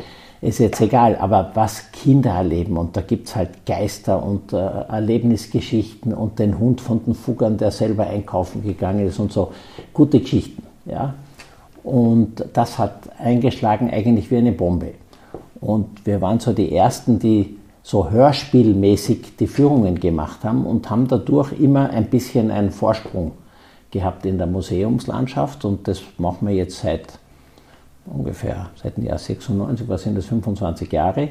ist 0.40 0.60
jetzt 0.60 0.80
egal, 0.80 1.18
aber 1.20 1.50
was 1.52 1.92
Kinder 1.92 2.30
erleben 2.30 2.78
und 2.78 2.96
da 2.96 3.02
gibt 3.02 3.28
es 3.28 3.36
halt 3.36 3.66
Geister 3.66 4.24
und 4.24 4.54
äh, 4.54 4.56
Erlebnisgeschichten 4.56 6.14
und 6.14 6.38
den 6.38 6.58
Hund 6.58 6.80
von 6.80 7.04
den 7.04 7.14
Fuggern, 7.14 7.58
der 7.58 7.70
selber 7.70 8.06
einkaufen 8.06 8.62
gegangen 8.62 9.06
ist 9.06 9.18
und 9.18 9.30
so, 9.30 9.52
gute 9.92 10.20
Geschichten. 10.20 10.62
Ja? 10.86 11.12
Und 11.84 12.46
das 12.54 12.78
hat 12.78 13.10
eingeschlagen 13.18 13.90
eigentlich 13.90 14.30
wie 14.30 14.38
eine 14.38 14.52
Bombe. 14.52 14.94
Und 15.60 16.06
wir 16.06 16.22
waren 16.22 16.40
so 16.40 16.54
die 16.54 16.74
Ersten, 16.74 17.18
die 17.18 17.58
so 17.82 18.10
hörspielmäßig 18.10 19.36
die 19.36 19.46
Führungen 19.46 19.98
gemacht 19.98 20.44
haben 20.44 20.64
und 20.66 20.88
haben 20.88 21.08
dadurch 21.08 21.52
immer 21.52 21.90
ein 21.90 22.06
bisschen 22.06 22.50
einen 22.50 22.70
Vorsprung 22.70 23.32
gehabt 23.90 24.24
in 24.24 24.38
der 24.38 24.46
Museumslandschaft 24.46 25.64
und 25.64 25.88
das 25.88 26.02
machen 26.18 26.48
wir 26.48 26.54
jetzt 26.54 26.80
seit 26.80 27.18
ungefähr 28.06 28.70
seit 28.82 28.96
dem 28.96 29.04
Jahr 29.04 29.18
96, 29.18 29.88
was 29.88 30.02
sind 30.02 30.16
das 30.16 30.26
25 30.26 30.90
Jahre. 30.92 31.28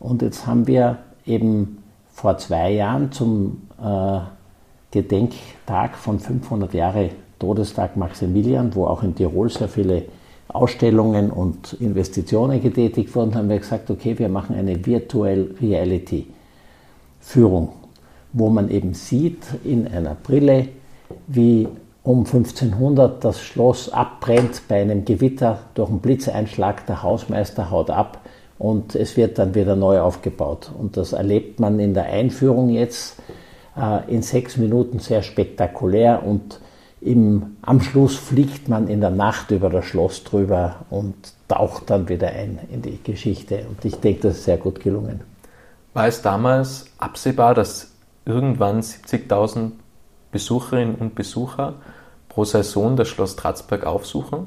Und 0.00 0.22
jetzt 0.22 0.46
haben 0.46 0.66
wir 0.66 0.98
eben 1.26 1.82
vor 2.12 2.38
zwei 2.38 2.72
Jahren 2.72 3.12
zum 3.12 3.68
äh, 3.82 4.18
Gedenktag 4.90 5.96
von 5.96 6.18
500 6.18 6.74
Jahre 6.74 7.10
Todestag 7.38 7.96
Maximilian, 7.96 8.74
wo 8.74 8.86
auch 8.86 9.02
in 9.02 9.14
Tirol 9.14 9.48
sehr 9.48 9.68
viele 9.68 10.04
Ausstellungen 10.52 11.30
und 11.30 11.74
Investitionen 11.74 12.62
getätigt 12.62 13.14
wurden, 13.14 13.34
haben 13.34 13.48
wir 13.48 13.58
gesagt, 13.58 13.90
okay, 13.90 14.18
wir 14.18 14.28
machen 14.28 14.56
eine 14.56 14.84
Virtual 14.84 15.50
Reality 15.60 16.26
Führung, 17.20 17.70
wo 18.32 18.48
man 18.50 18.70
eben 18.70 18.94
sieht 18.94 19.44
in 19.64 19.86
einer 19.86 20.14
Brille, 20.14 20.68
wie 21.26 21.68
um 22.02 22.20
1500 22.20 23.24
das 23.24 23.40
Schloss 23.40 23.88
abbrennt 23.92 24.62
bei 24.68 24.82
einem 24.82 25.04
Gewitter 25.04 25.60
durch 25.74 25.88
einen 25.88 26.00
Blitzeinschlag, 26.00 26.84
der 26.86 27.02
Hausmeister 27.02 27.70
haut 27.70 27.90
ab 27.90 28.20
und 28.58 28.94
es 28.94 29.16
wird 29.16 29.38
dann 29.38 29.54
wieder 29.54 29.76
neu 29.76 30.00
aufgebaut. 30.00 30.70
Und 30.76 30.96
das 30.96 31.12
erlebt 31.12 31.60
man 31.60 31.78
in 31.78 31.94
der 31.94 32.06
Einführung 32.06 32.70
jetzt 32.70 33.16
äh, 33.76 34.12
in 34.12 34.22
sechs 34.22 34.56
Minuten 34.56 34.98
sehr 34.98 35.22
spektakulär 35.22 36.24
und 36.26 36.60
im, 37.04 37.56
am 37.62 37.80
Schluss 37.80 38.16
fliegt 38.16 38.68
man 38.68 38.86
in 38.86 39.00
der 39.00 39.10
Nacht 39.10 39.50
über 39.50 39.70
das 39.70 39.84
Schloss 39.84 40.22
drüber 40.22 40.76
und 40.88 41.14
taucht 41.48 41.90
dann 41.90 42.08
wieder 42.08 42.28
ein 42.28 42.60
in 42.70 42.82
die 42.82 43.02
Geschichte. 43.02 43.64
Und 43.68 43.84
ich 43.84 43.96
denke, 43.96 44.28
das 44.28 44.38
ist 44.38 44.44
sehr 44.44 44.56
gut 44.56 44.80
gelungen. 44.80 45.20
War 45.94 46.06
es 46.06 46.22
damals 46.22 46.86
absehbar, 46.98 47.54
dass 47.54 47.92
irgendwann 48.24 48.80
70.000 48.80 49.72
Besucherinnen 50.30 50.94
und 50.94 51.14
Besucher 51.14 51.74
pro 52.28 52.44
Saison 52.44 52.96
das 52.96 53.08
Schloss 53.08 53.36
Tratzberg 53.36 53.84
aufsuchen? 53.84 54.46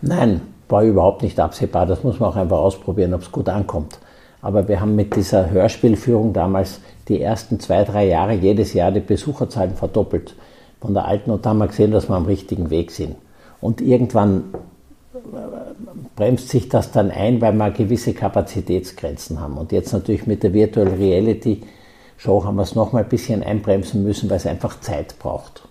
Nein, 0.00 0.40
war 0.68 0.84
überhaupt 0.84 1.22
nicht 1.22 1.40
absehbar. 1.40 1.86
Das 1.86 2.04
muss 2.04 2.20
man 2.20 2.30
auch 2.30 2.36
einfach 2.36 2.58
ausprobieren, 2.58 3.14
ob 3.14 3.22
es 3.22 3.32
gut 3.32 3.48
ankommt. 3.48 3.98
Aber 4.42 4.68
wir 4.68 4.80
haben 4.80 4.94
mit 4.94 5.16
dieser 5.16 5.50
Hörspielführung 5.50 6.32
damals 6.32 6.80
die 7.08 7.20
ersten 7.20 7.58
zwei, 7.58 7.82
drei 7.82 8.06
Jahre 8.06 8.32
jedes 8.32 8.74
Jahr 8.74 8.92
die 8.92 9.00
Besucherzahlen 9.00 9.74
verdoppelt. 9.74 10.36
Von 10.86 10.94
der 10.94 11.06
alten 11.06 11.32
und 11.32 11.44
da 11.44 11.50
haben 11.50 11.58
wir 11.58 11.66
gesehen, 11.66 11.90
dass 11.90 12.08
wir 12.08 12.14
am 12.14 12.26
richtigen 12.26 12.70
Weg 12.70 12.92
sind. 12.92 13.16
Und 13.60 13.80
irgendwann 13.80 14.54
äh, 15.14 15.18
bremst 16.14 16.48
sich 16.48 16.68
das 16.68 16.92
dann 16.92 17.10
ein, 17.10 17.40
weil 17.40 17.54
wir 17.54 17.72
gewisse 17.72 18.14
Kapazitätsgrenzen 18.14 19.40
haben. 19.40 19.58
Und 19.58 19.72
jetzt 19.72 19.92
natürlich 19.92 20.28
mit 20.28 20.44
der 20.44 20.52
Virtual 20.52 20.86
Reality 20.86 21.62
Show 22.18 22.44
haben 22.44 22.54
wir 22.54 22.62
es 22.62 22.76
nochmal 22.76 23.02
ein 23.02 23.08
bisschen 23.08 23.42
einbremsen 23.42 24.04
müssen, 24.04 24.30
weil 24.30 24.36
es 24.36 24.46
einfach 24.46 24.78
Zeit 24.78 25.18
braucht. 25.18 25.66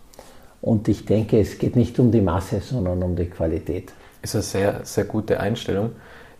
Und 0.62 0.90
ich 0.90 1.06
denke, 1.06 1.40
es 1.40 1.60
geht 1.60 1.78
nicht 1.78 1.98
um 1.98 2.12
die 2.12 2.20
Masse, 2.20 2.60
sondern 2.60 3.02
um 3.02 3.16
die 3.16 3.28
Qualität. 3.28 3.94
Ist 4.22 4.36
eine 4.36 4.42
sehr, 4.42 4.82
sehr 4.84 5.06
gute 5.06 5.40
Einstellung. 5.40 5.92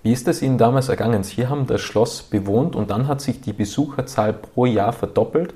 Wie 0.03 0.12
ist 0.12 0.27
es 0.27 0.41
Ihnen 0.41 0.58
damals 0.58 0.89
ergangen? 0.89 1.24
Sie 1.24 1.48
haben 1.48 1.65
das 1.65 1.79
Schloss 1.79 2.24
bewohnt 2.24 2.75
und 2.75 2.89
dann 2.89 3.08
hat 3.08 3.22
sich 3.22 3.39
die 3.39 3.53
Besucherzahl 3.53 4.34
pro 4.34 4.65
Jahr 4.65 4.91
verdoppelt. 4.91 5.53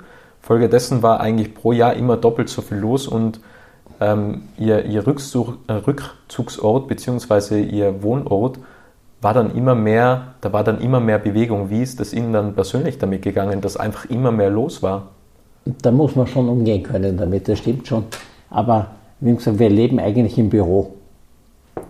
Folgedessen 0.49 1.03
war 1.03 1.19
eigentlich 1.19 1.53
pro 1.53 1.73
Jahr 1.73 1.93
immer 1.93 2.17
doppelt 2.17 2.49
so 2.49 2.63
viel 2.63 2.79
los 2.79 3.07
und 3.07 3.39
ähm, 4.01 4.45
Ihr, 4.57 4.83
ihr 4.85 5.05
Rücksuch, 5.05 5.53
äh, 5.67 5.73
Rückzugsort 5.73 6.87
bzw. 6.87 7.61
Ihr 7.61 8.01
Wohnort 8.01 8.57
war 9.21 9.35
dann 9.35 9.55
immer 9.55 9.75
mehr, 9.75 10.33
da 10.41 10.51
war 10.51 10.63
dann 10.63 10.81
immer 10.81 10.99
mehr 10.99 11.19
Bewegung. 11.19 11.69
Wie 11.69 11.83
ist 11.83 11.99
es 11.99 12.13
Ihnen 12.13 12.33
dann 12.33 12.55
persönlich 12.55 12.97
damit 12.97 13.21
gegangen, 13.21 13.61
dass 13.61 13.77
einfach 13.77 14.05
immer 14.05 14.31
mehr 14.31 14.49
los 14.49 14.81
war? 14.81 15.09
Da 15.65 15.91
muss 15.91 16.15
man 16.15 16.25
schon 16.25 16.49
umgehen 16.49 16.81
können 16.81 17.15
damit, 17.15 17.47
das 17.47 17.59
stimmt 17.59 17.85
schon. 17.85 18.05
Aber 18.49 18.87
wie 19.19 19.35
gesagt, 19.35 19.59
wir 19.59 19.69
leben 19.69 19.99
eigentlich 19.99 20.39
im 20.39 20.49
Büro. 20.49 20.95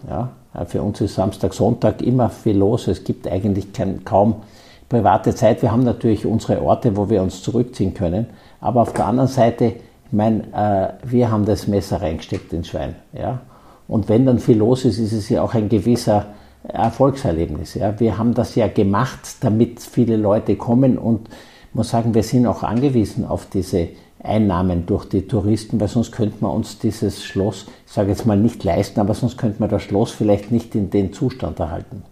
Ja, 0.10 0.32
für 0.66 0.82
uns 0.82 1.00
ist 1.00 1.16
Samstag, 1.16 1.54
Sonntag 1.54 2.01
immer 2.01 2.30
viel 2.30 2.58
los. 2.58 2.89
Es 2.89 3.06
gibt 3.06 3.25
eigentlich 3.25 3.72
kein, 3.72 4.04
kaum 4.04 4.42
private 4.89 5.36
Zeit. 5.36 5.62
Wir 5.62 5.72
haben 5.72 5.84
natürlich 5.84 6.25
unsere 6.25 6.62
Orte, 6.62 6.98
wo 6.98 7.10
wir 7.10 7.22
uns 7.22 7.41
zurückziehen 7.41 7.93
können. 7.93 8.25
Aber 8.60 8.81
auf 8.81 8.93
der 8.93 9.05
anderen 9.05 9.29
Seite, 9.29 9.65
ich 9.65 10.12
meine, 10.12 10.43
äh, 10.53 11.10
wir 11.10 11.31
haben 11.31 11.46
das 11.46 11.67
Messer 11.67 12.01
reingesteckt 12.01 12.51
ins 12.51 12.69
Schwein. 12.69 12.96
Ja? 13.13 13.41
Und 13.88 14.10
wenn 14.10 14.25
dann 14.25 14.39
viel 14.39 14.58
los 14.58 14.86
ist, 14.86 14.98
ist 14.98 15.13
es 15.13 15.29
ja 15.29 15.43
auch 15.43 15.53
ein 15.53 15.69
gewisser 15.69 16.25
Erfolgserlebnis. 16.63 17.75
Ja? 17.75 18.00
Wir 18.00 18.17
haben 18.17 18.34
das 18.34 18.55
ja 18.55 18.67
gemacht, 18.67 19.38
damit 19.41 19.79
viele 19.79 20.17
Leute 20.17 20.55
kommen 20.55 20.98
und 20.98 21.29
ich 21.69 21.75
muss 21.75 21.89
sagen, 21.89 22.15
wir 22.15 22.24
sind 22.24 22.48
auch 22.48 22.63
angewiesen 22.63 23.25
auf 23.25 23.46
diese 23.46 23.89
Einnahmen 24.22 24.88
durch 24.88 25.05
die 25.05 25.27
Touristen, 25.27 25.79
weil 25.79 25.88
sonst 25.88 26.12
könnte 26.12 26.38
man 26.41 26.51
uns 26.51 26.79
dieses 26.79 27.24
Schloss, 27.24 27.67
ich 27.86 27.91
sage 27.91 28.10
jetzt 28.10 28.25
mal 28.25 28.38
nicht 28.38 28.63
leisten, 28.63 29.00
aber 29.00 29.13
sonst 29.13 29.38
könnte 29.38 29.60
man 29.60 29.69
das 29.69 29.84
Schloss 29.84 30.12
vielleicht 30.12 30.51
nicht 30.51 30.74
in 30.74 30.89
den 30.89 31.13
Zustand 31.13 31.60
erhalten. 31.60 32.03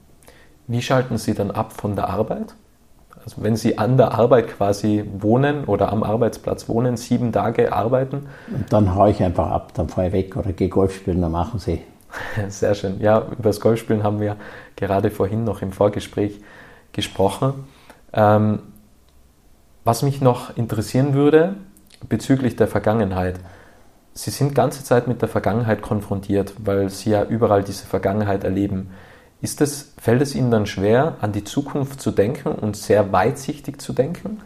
Wie 0.67 0.81
schalten 0.81 1.17
Sie 1.17 1.33
dann 1.33 1.51
ab 1.51 1.73
von 1.73 1.95
der 1.95 2.09
Arbeit? 2.09 2.53
Also 3.27 3.43
wenn 3.43 3.57
Sie 3.57 3.77
an 3.77 3.97
der 3.97 4.13
Arbeit 4.13 4.47
quasi 4.47 5.03
wohnen 5.19 5.65
oder 5.65 5.91
am 5.91 6.01
Arbeitsplatz 6.01 6.69
wohnen, 6.69 6.95
sieben 6.95 7.33
Tage 7.33 7.73
arbeiten? 7.73 8.25
Und 8.49 8.71
dann 8.71 8.95
haue 8.95 9.09
ich 9.09 9.21
einfach 9.21 9.51
ab, 9.51 9.73
dann 9.73 9.89
fahre 9.89 10.07
ich 10.07 10.13
weg 10.13 10.37
oder 10.37 10.53
gehe 10.53 10.69
Golf 10.69 10.95
spielen, 10.95 11.19
dann 11.19 11.33
machen 11.33 11.59
Sie. 11.59 11.81
Sehr 12.47 12.73
schön. 12.73 13.01
Ja, 13.01 13.17
über 13.19 13.49
das 13.49 13.59
Golfspielen 13.59 14.03
haben 14.03 14.21
wir 14.21 14.37
gerade 14.77 15.11
vorhin 15.11 15.43
noch 15.43 15.61
im 15.61 15.73
Vorgespräch 15.73 16.39
gesprochen. 16.93 17.65
Ähm, 18.13 18.59
was 19.83 20.03
mich 20.03 20.21
noch 20.21 20.55
interessieren 20.55 21.13
würde, 21.13 21.55
bezüglich 22.07 22.55
der 22.55 22.67
Vergangenheit. 22.67 23.41
Sie 24.13 24.29
sind 24.29 24.55
ganze 24.55 24.85
Zeit 24.85 25.09
mit 25.09 25.21
der 25.21 25.27
Vergangenheit 25.27 25.81
konfrontiert, 25.81 26.53
weil 26.59 26.89
Sie 26.89 27.09
ja 27.09 27.25
überall 27.25 27.61
diese 27.61 27.87
Vergangenheit 27.87 28.45
erleben. 28.45 28.91
Ist 29.41 29.61
es, 29.61 29.93
fällt 30.01 30.21
es 30.21 30.35
Ihnen 30.35 30.51
dann 30.51 30.65
schwer, 30.65 31.17
an 31.21 31.31
die 31.31 31.43
Zukunft 31.43 32.01
zu 32.01 32.11
denken 32.11 32.49
und 32.49 32.75
sehr 32.75 33.11
weitsichtig 33.11 33.79
zu 33.79 33.93
denken? 33.93 34.39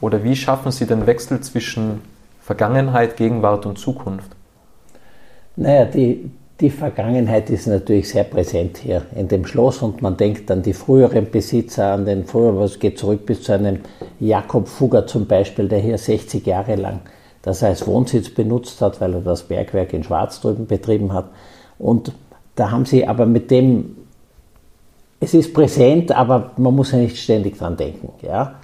Oder 0.00 0.22
wie 0.22 0.36
schaffen 0.36 0.70
Sie 0.70 0.86
den 0.86 1.06
Wechsel 1.06 1.40
zwischen 1.40 2.02
Vergangenheit, 2.40 3.16
Gegenwart 3.16 3.64
und 3.64 3.78
Zukunft? 3.78 4.30
Naja, 5.56 5.86
die, 5.86 6.30
die 6.60 6.68
Vergangenheit 6.68 7.48
ist 7.48 7.66
natürlich 7.66 8.10
sehr 8.10 8.24
präsent 8.24 8.78
hier 8.78 9.02
in 9.14 9.28
dem 9.28 9.46
Schloss 9.46 9.80
und 9.80 10.02
man 10.02 10.16
denkt 10.16 10.50
an 10.50 10.62
die 10.62 10.74
früheren 10.74 11.30
Besitzer, 11.30 11.92
an 11.92 12.04
den 12.04 12.26
früheren, 12.26 12.58
was 12.58 12.78
geht 12.78 12.98
zurück 12.98 13.24
bis 13.24 13.42
zu 13.42 13.52
einem 13.52 13.80
Jakob 14.20 14.68
Fugger 14.68 15.06
zum 15.06 15.26
Beispiel, 15.26 15.68
der 15.68 15.78
hier 15.78 15.96
60 15.96 16.44
Jahre 16.46 16.74
lang 16.74 17.00
das 17.44 17.62
als 17.62 17.86
Wohnsitz 17.86 18.30
benutzt 18.30 18.80
hat, 18.80 19.00
weil 19.02 19.14
er 19.14 19.20
das 19.20 19.42
Bergwerk 19.42 19.92
in 19.92 20.02
Schwarz 20.02 20.40
drüben 20.40 20.66
betrieben 20.66 21.12
hat. 21.12 21.26
Und 21.78 22.12
da 22.54 22.70
haben 22.70 22.86
sie 22.86 23.06
aber 23.06 23.26
mit 23.26 23.50
dem, 23.50 23.96
es 25.20 25.34
ist 25.34 25.54
präsent, 25.54 26.12
aber 26.12 26.52
man 26.56 26.74
muss 26.74 26.92
ja 26.92 26.98
nicht 26.98 27.16
ständig 27.16 27.58
dran 27.58 27.76
denken. 27.76 28.10
Ja? 28.22 28.56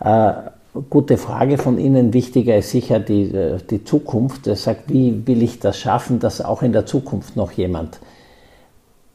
Äh, 0.00 0.80
gute 0.90 1.16
Frage 1.16 1.58
von 1.58 1.78
Ihnen. 1.78 2.12
Wichtiger 2.12 2.56
ist 2.56 2.70
sicher 2.70 2.98
die, 3.00 3.24
äh, 3.34 3.58
die 3.70 3.84
Zukunft. 3.84 4.46
Er 4.46 4.56
sagt, 4.56 4.92
wie 4.92 5.26
will 5.26 5.42
ich 5.42 5.60
das 5.60 5.78
schaffen, 5.78 6.18
dass 6.18 6.40
auch 6.40 6.62
in 6.62 6.72
der 6.72 6.86
Zukunft 6.86 7.36
noch 7.36 7.52
jemand 7.52 8.00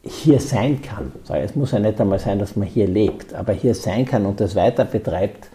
hier 0.04 0.40
sein 0.40 0.82
kann. 0.82 1.14
Es 1.42 1.56
muss 1.56 1.72
ja 1.72 1.80
nicht 1.80 2.00
einmal 2.00 2.20
sein, 2.20 2.38
dass 2.38 2.58
man 2.58 2.68
hier 2.68 2.88
lebt, 2.88 3.34
aber 3.34 3.54
hier 3.54 3.74
sein 3.74 4.06
kann 4.06 4.26
und 4.26 4.42
das 4.42 4.56
weiter 4.56 4.84
betreibt. 4.84 5.50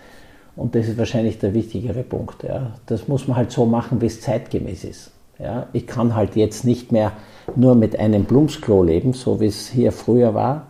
Und 0.57 0.75
das 0.75 0.89
ist 0.89 0.99
wahrscheinlich 0.99 1.39
der 1.39 1.55
wichtigere 1.55 2.03
Punkt. 2.03 2.43
Ja. 2.43 2.73
Das 2.87 3.09
muss 3.09 3.29
man 3.29 3.37
halt 3.37 3.53
so 3.53 3.67
machen, 3.67 4.01
wie 4.01 4.07
es 4.07 4.21
zeitgemäß 4.21 4.85
ist. 4.85 5.11
Ja. 5.39 5.67
Ich 5.73 5.87
kann 5.87 6.17
halt 6.17 6.35
jetzt 6.35 6.65
nicht 6.65 6.93
mehr 6.93 7.13
nur 7.55 7.75
mit 7.75 7.99
einem 7.99 8.25
Blumsklo 8.25 8.83
leben, 8.83 9.13
so 9.13 9.41
wie 9.41 9.47
es 9.47 9.69
hier 9.69 9.93
früher 9.93 10.35
war, 10.35 10.67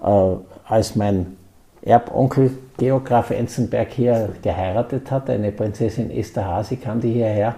als 0.00 0.96
mein 0.96 1.36
Erbonkel 1.82 2.50
Geograf 2.76 3.30
Enzenberg 3.30 3.92
hier 3.92 4.30
geheiratet 4.42 5.10
hat, 5.10 5.28
eine 5.28 5.52
Prinzessin 5.52 6.10
Esther 6.10 6.46
Hase 6.46 6.76
kam 6.76 7.00
die 7.00 7.12
hierher 7.12 7.56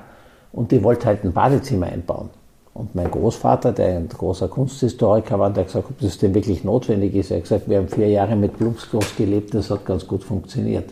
und 0.53 0.73
die 0.73 0.83
wollte 0.83 1.07
halt 1.07 1.25
ein 1.25 1.33
Badezimmer 1.33 1.87
einbauen. 1.87 2.31
Und 2.75 2.95
mein 2.95 3.11
Großvater, 3.11 3.73
der 3.73 3.99
ein 3.99 4.09
großer 4.09 4.49
Kunsthistoriker 4.49 5.39
war, 5.39 5.51
der 5.51 5.65
hat 5.65 5.69
gesagt, 5.69 5.91
ob 5.91 6.01
das 6.01 6.19
denn 6.19 6.35
wirklich 6.35 6.65
notwendig 6.65 7.15
ist. 7.15 7.31
Er 7.31 7.37
hat 7.37 7.45
gesagt, 7.45 7.69
wir 7.69 7.79
haben 7.79 7.89
vier 7.89 8.09
Jahre 8.09 8.35
mit 8.35 8.57
Plumpsklos 8.57 9.15
gelebt, 9.17 9.55
das 9.55 9.71
hat 9.71 9.85
ganz 9.85 10.07
gut 10.07 10.25
funktioniert. 10.25 10.91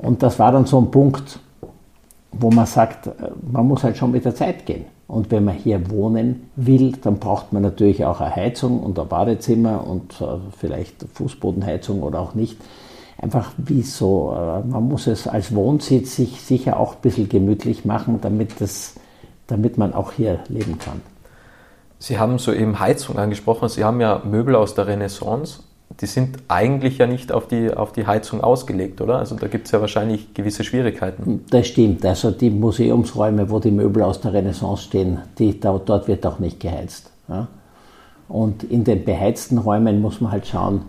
Und 0.00 0.22
das 0.22 0.38
war 0.38 0.52
dann 0.52 0.66
so 0.66 0.78
ein 0.78 0.90
Punkt, 0.90 1.38
wo 2.32 2.50
man 2.50 2.66
sagt, 2.66 3.08
man 3.50 3.66
muss 3.66 3.84
halt 3.84 3.96
schon 3.96 4.10
mit 4.10 4.24
der 4.24 4.34
Zeit 4.34 4.66
gehen. 4.66 4.84
Und 5.08 5.30
wenn 5.30 5.44
man 5.44 5.54
hier 5.54 5.90
wohnen 5.90 6.50
will, 6.56 6.92
dann 7.02 7.18
braucht 7.18 7.52
man 7.52 7.62
natürlich 7.62 8.04
auch 8.04 8.20
eine 8.20 8.34
Heizung 8.34 8.80
und 8.80 8.98
ein 8.98 9.08
Badezimmer 9.08 9.86
und 9.86 10.20
äh, 10.20 10.38
vielleicht 10.56 11.04
Fußbodenheizung 11.14 12.02
oder 12.02 12.20
auch 12.20 12.34
nicht. 12.34 12.58
Einfach 13.18 13.52
wie 13.56 13.82
so, 13.82 14.34
äh, 14.34 14.66
man 14.66 14.88
muss 14.88 15.06
es 15.06 15.26
als 15.26 15.54
Wohnsitz 15.54 16.16
sich 16.16 16.40
sicher 16.40 16.80
auch 16.80 16.94
ein 16.94 17.00
bisschen 17.02 17.28
gemütlich 17.28 17.84
machen, 17.84 18.20
damit, 18.22 18.60
das, 18.60 18.94
damit 19.46 19.76
man 19.76 19.92
auch 19.92 20.12
hier 20.12 20.40
leben 20.48 20.78
kann. 20.78 21.02
Sie 21.98 22.18
haben 22.18 22.38
soeben 22.38 22.80
Heizung 22.80 23.18
angesprochen. 23.18 23.68
Sie 23.68 23.84
haben 23.84 24.00
ja 24.00 24.22
Möbel 24.24 24.56
aus 24.56 24.74
der 24.74 24.86
Renaissance 24.86 25.60
die 26.00 26.06
sind 26.06 26.38
eigentlich 26.48 26.98
ja 26.98 27.06
nicht 27.06 27.32
auf 27.32 27.46
die, 27.46 27.72
auf 27.72 27.92
die 27.92 28.06
Heizung 28.06 28.40
ausgelegt, 28.40 29.00
oder? 29.00 29.18
Also 29.18 29.36
da 29.36 29.48
gibt 29.48 29.66
es 29.66 29.72
ja 29.72 29.80
wahrscheinlich 29.80 30.34
gewisse 30.34 30.64
Schwierigkeiten. 30.64 31.44
Das 31.50 31.66
stimmt. 31.66 32.04
Also 32.04 32.30
die 32.30 32.50
Museumsräume, 32.50 33.50
wo 33.50 33.58
die 33.58 33.70
Möbel 33.70 34.02
aus 34.02 34.20
der 34.20 34.32
Renaissance 34.32 34.84
stehen, 34.84 35.18
die, 35.38 35.58
dort 35.60 36.08
wird 36.08 36.26
auch 36.26 36.38
nicht 36.38 36.60
geheizt. 36.60 37.10
Ja? 37.28 37.48
Und 38.28 38.64
in 38.64 38.84
den 38.84 39.04
beheizten 39.04 39.58
Räumen 39.58 40.00
muss 40.00 40.20
man 40.20 40.32
halt 40.32 40.46
schauen, 40.46 40.82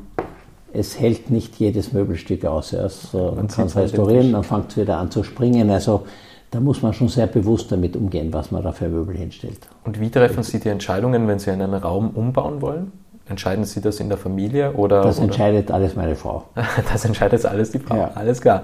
es 0.72 1.00
hält 1.00 1.29
nicht 1.29 1.57
jedes 1.57 1.93
Möbelstück 1.93 2.45
aus. 2.45 2.74
Also 2.74 3.33
man 3.36 3.48
kann 3.48 3.67
es 3.67 3.75
halt 3.75 3.86
restaurieren, 3.86 4.31
dann 4.31 4.43
fängt 4.43 4.72
es 4.72 4.77
wieder 4.77 4.98
an 4.98 5.12
zu 5.12 5.24
springen. 5.24 5.69
Also 5.69 6.05
da 6.50 6.60
muss 6.60 6.81
man 6.81 6.93
schon 6.93 7.10
sehr 7.10 7.27
bewusst 7.27 7.72
damit 7.72 7.95
umgehen, 7.95 8.31
was 8.31 8.51
man 8.51 8.63
da 8.63 8.72
für 8.72 8.88
Möbel 8.88 9.15
hinstellt. 9.15 9.60
Und 9.83 10.00
wie 10.00 10.10
treffen 10.10 10.43
Sie 10.43 10.60
die 10.60 10.69
Entscheidungen, 10.69 11.27
wenn 11.27 11.39
Sie 11.39 11.51
einen 11.51 11.74
Raum 11.74 12.12
umbauen 12.12 12.62
wollen? 12.62 12.91
Entscheiden 13.30 13.63
Sie 13.63 13.80
das 13.80 14.01
in 14.01 14.10
der 14.10 14.18
Familie 14.18 14.74
oder? 14.74 15.01
Das 15.01 15.18
oder? 15.18 15.25
entscheidet 15.25 15.72
alles 15.72 15.96
meine 15.96 16.15
Frau. 16.15 16.44
das 16.92 17.06
entscheidet 17.06 17.46
alles 17.46 17.72
die 17.72 17.80
Frau. 17.80 17.96
Ja. 17.96 18.12
Alles 18.15 18.42
klar. 18.42 18.63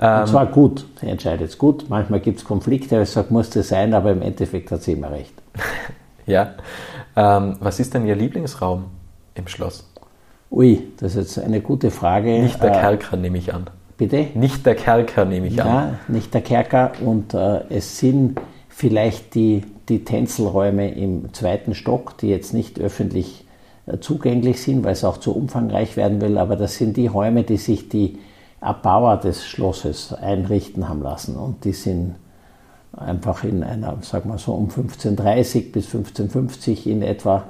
Ähm, 0.00 0.20
Und 0.20 0.28
zwar 0.28 0.46
gut. 0.46 0.86
Sie 1.00 1.08
entscheidet 1.08 1.50
es 1.50 1.58
gut. 1.58 1.86
Manchmal 1.88 2.20
gibt 2.20 2.38
es 2.38 2.44
Konflikte, 2.44 3.02
ich 3.02 3.10
sage, 3.10 3.28
muss 3.30 3.50
das 3.50 3.68
sein, 3.68 3.94
aber 3.94 4.12
im 4.12 4.22
Endeffekt 4.22 4.70
hat 4.70 4.82
sie 4.82 4.92
immer 4.92 5.10
recht. 5.10 5.34
ja. 6.26 6.54
Ähm, 7.16 7.56
was 7.58 7.80
ist 7.80 7.94
denn 7.94 8.06
Ihr 8.06 8.14
Lieblingsraum 8.14 8.84
im 9.34 9.48
Schloss? 9.48 9.88
Ui, 10.50 10.84
das 10.98 11.16
ist 11.16 11.36
jetzt 11.36 11.44
eine 11.44 11.60
gute 11.60 11.90
Frage. 11.90 12.40
Nicht 12.40 12.62
der 12.62 12.76
äh, 12.76 12.80
Kerker, 12.80 13.16
nehme 13.16 13.38
ich 13.38 13.52
an. 13.52 13.66
Bitte? 13.96 14.28
Nicht 14.34 14.64
der 14.66 14.76
Kerker, 14.76 15.24
nehme 15.24 15.48
ich 15.48 15.56
ja, 15.56 15.64
an. 15.64 15.70
Ja, 15.70 15.98
nicht 16.06 16.32
der 16.32 16.42
Kerker. 16.42 16.92
Und 17.04 17.34
äh, 17.34 17.62
es 17.70 17.98
sind 17.98 18.40
vielleicht 18.68 19.34
die, 19.34 19.64
die 19.88 20.04
Tänzelräume 20.04 20.92
im 20.92 21.32
zweiten 21.32 21.74
Stock, 21.74 22.18
die 22.18 22.28
jetzt 22.28 22.54
nicht 22.54 22.78
öffentlich 22.78 23.45
zugänglich 24.00 24.62
sind, 24.62 24.84
weil 24.84 24.92
es 24.92 25.04
auch 25.04 25.18
zu 25.18 25.34
umfangreich 25.34 25.96
werden 25.96 26.20
will. 26.20 26.38
Aber 26.38 26.56
das 26.56 26.76
sind 26.76 26.96
die 26.96 27.06
Räume, 27.06 27.44
die 27.44 27.56
sich 27.56 27.88
die 27.88 28.18
Erbauer 28.60 29.18
des 29.18 29.46
Schlosses 29.46 30.12
einrichten 30.12 30.88
haben 30.88 31.02
lassen. 31.02 31.36
Und 31.36 31.64
die 31.64 31.72
sind 31.72 32.16
einfach 32.96 33.44
in 33.44 33.62
einer, 33.62 33.98
sag 34.00 34.24
mal 34.24 34.38
so, 34.38 34.52
um 34.52 34.64
1530 34.64 35.72
bis 35.72 35.86
1550 35.86 36.86
in 36.86 37.02
etwa 37.02 37.44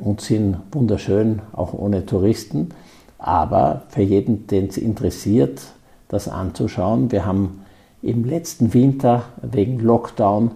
und 0.00 0.20
sind 0.20 0.58
wunderschön, 0.70 1.40
auch 1.52 1.72
ohne 1.72 2.06
Touristen. 2.06 2.70
Aber 3.18 3.82
für 3.88 4.02
jeden, 4.02 4.46
den 4.46 4.66
es 4.66 4.76
interessiert, 4.76 5.62
das 6.08 6.28
anzuschauen, 6.28 7.10
wir 7.10 7.24
haben 7.24 7.62
im 8.02 8.24
letzten 8.24 8.74
Winter 8.74 9.24
wegen 9.40 9.78
Lockdown 9.78 10.52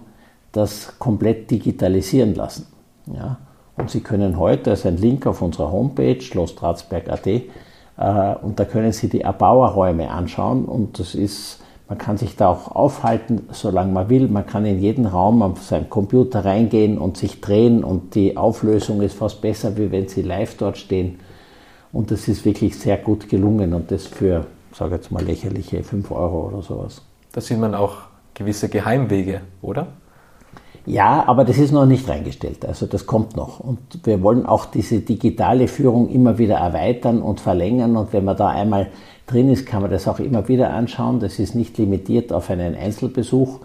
das 0.51 0.99
komplett 0.99 1.49
digitalisieren 1.49 2.35
lassen. 2.35 2.67
Ja, 3.07 3.37
und 3.77 3.91
Sie 3.91 4.01
können 4.01 4.37
heute, 4.37 4.63
da 4.63 4.73
ist 4.73 4.85
ein 4.85 4.97
Link 4.97 5.25
auf 5.27 5.41
unserer 5.41 5.71
Homepage, 5.71 6.19
schlosstratsberg.at, 6.19 7.27
äh, 7.27 7.41
und 8.41 8.59
da 8.59 8.65
können 8.65 8.91
Sie 8.91 9.07
die 9.07 9.21
Erbauerräume 9.21 10.09
anschauen. 10.09 10.65
Und 10.65 10.99
das 10.99 11.15
ist, 11.15 11.61
man 11.87 11.97
kann 11.97 12.17
sich 12.17 12.35
da 12.35 12.49
auch 12.49 12.75
aufhalten, 12.75 13.47
solange 13.51 13.91
man 13.91 14.09
will. 14.09 14.27
Man 14.27 14.45
kann 14.45 14.65
in 14.65 14.79
jeden 14.79 15.05
Raum 15.05 15.41
auf 15.41 15.63
seinen 15.63 15.89
Computer 15.89 16.43
reingehen 16.43 16.97
und 16.97 17.17
sich 17.17 17.39
drehen 17.39 17.83
und 17.83 18.15
die 18.15 18.35
Auflösung 18.35 19.01
ist 19.01 19.15
fast 19.15 19.41
besser, 19.41 19.77
wie 19.77 19.91
wenn 19.91 20.07
Sie 20.07 20.23
live 20.23 20.55
dort 20.57 20.77
stehen. 20.77 21.19
Und 21.93 22.11
das 22.11 22.27
ist 22.27 22.45
wirklich 22.45 22.77
sehr 22.77 22.97
gut 22.97 23.29
gelungen 23.29 23.73
und 23.73 23.91
das 23.91 24.07
für, 24.07 24.45
sage 24.73 24.95
jetzt 24.95 25.11
mal, 25.11 25.23
lächerliche 25.23 25.83
5 25.83 26.11
Euro 26.11 26.47
oder 26.47 26.61
sowas. 26.61 27.01
Da 27.31 27.41
sieht 27.41 27.59
man 27.59 27.73
auch 27.73 27.97
gewisse 28.33 28.69
Geheimwege, 28.69 29.41
oder? 29.61 29.87
Ja, 30.87 31.25
aber 31.27 31.43
das 31.43 31.57
ist 31.57 31.73
noch 31.73 31.85
nicht 31.85 32.07
reingestellt. 32.07 32.65
Also 32.65 32.85
das 32.85 33.05
kommt 33.05 33.35
noch. 33.35 33.59
Und 33.59 33.79
wir 34.03 34.23
wollen 34.23 34.45
auch 34.45 34.65
diese 34.65 35.01
digitale 35.01 35.67
Führung 35.67 36.07
immer 36.07 36.37
wieder 36.37 36.55
erweitern 36.55 37.21
und 37.21 37.41
verlängern. 37.41 37.97
Und 37.97 38.13
wenn 38.13 38.23
man 38.23 38.37
da 38.37 38.47
einmal 38.47 38.87
drin 39.25 39.49
ist, 39.49 39.65
kann 39.65 39.81
man 39.81 39.91
das 39.91 40.07
auch 40.07 40.19
immer 40.19 40.47
wieder 40.47 40.69
anschauen. 40.69 41.19
Das 41.19 41.39
ist 41.39 41.55
nicht 41.55 41.77
limitiert 41.77 42.31
auf 42.31 42.49
einen 42.49 42.73
Einzelbesuch. 42.73 43.59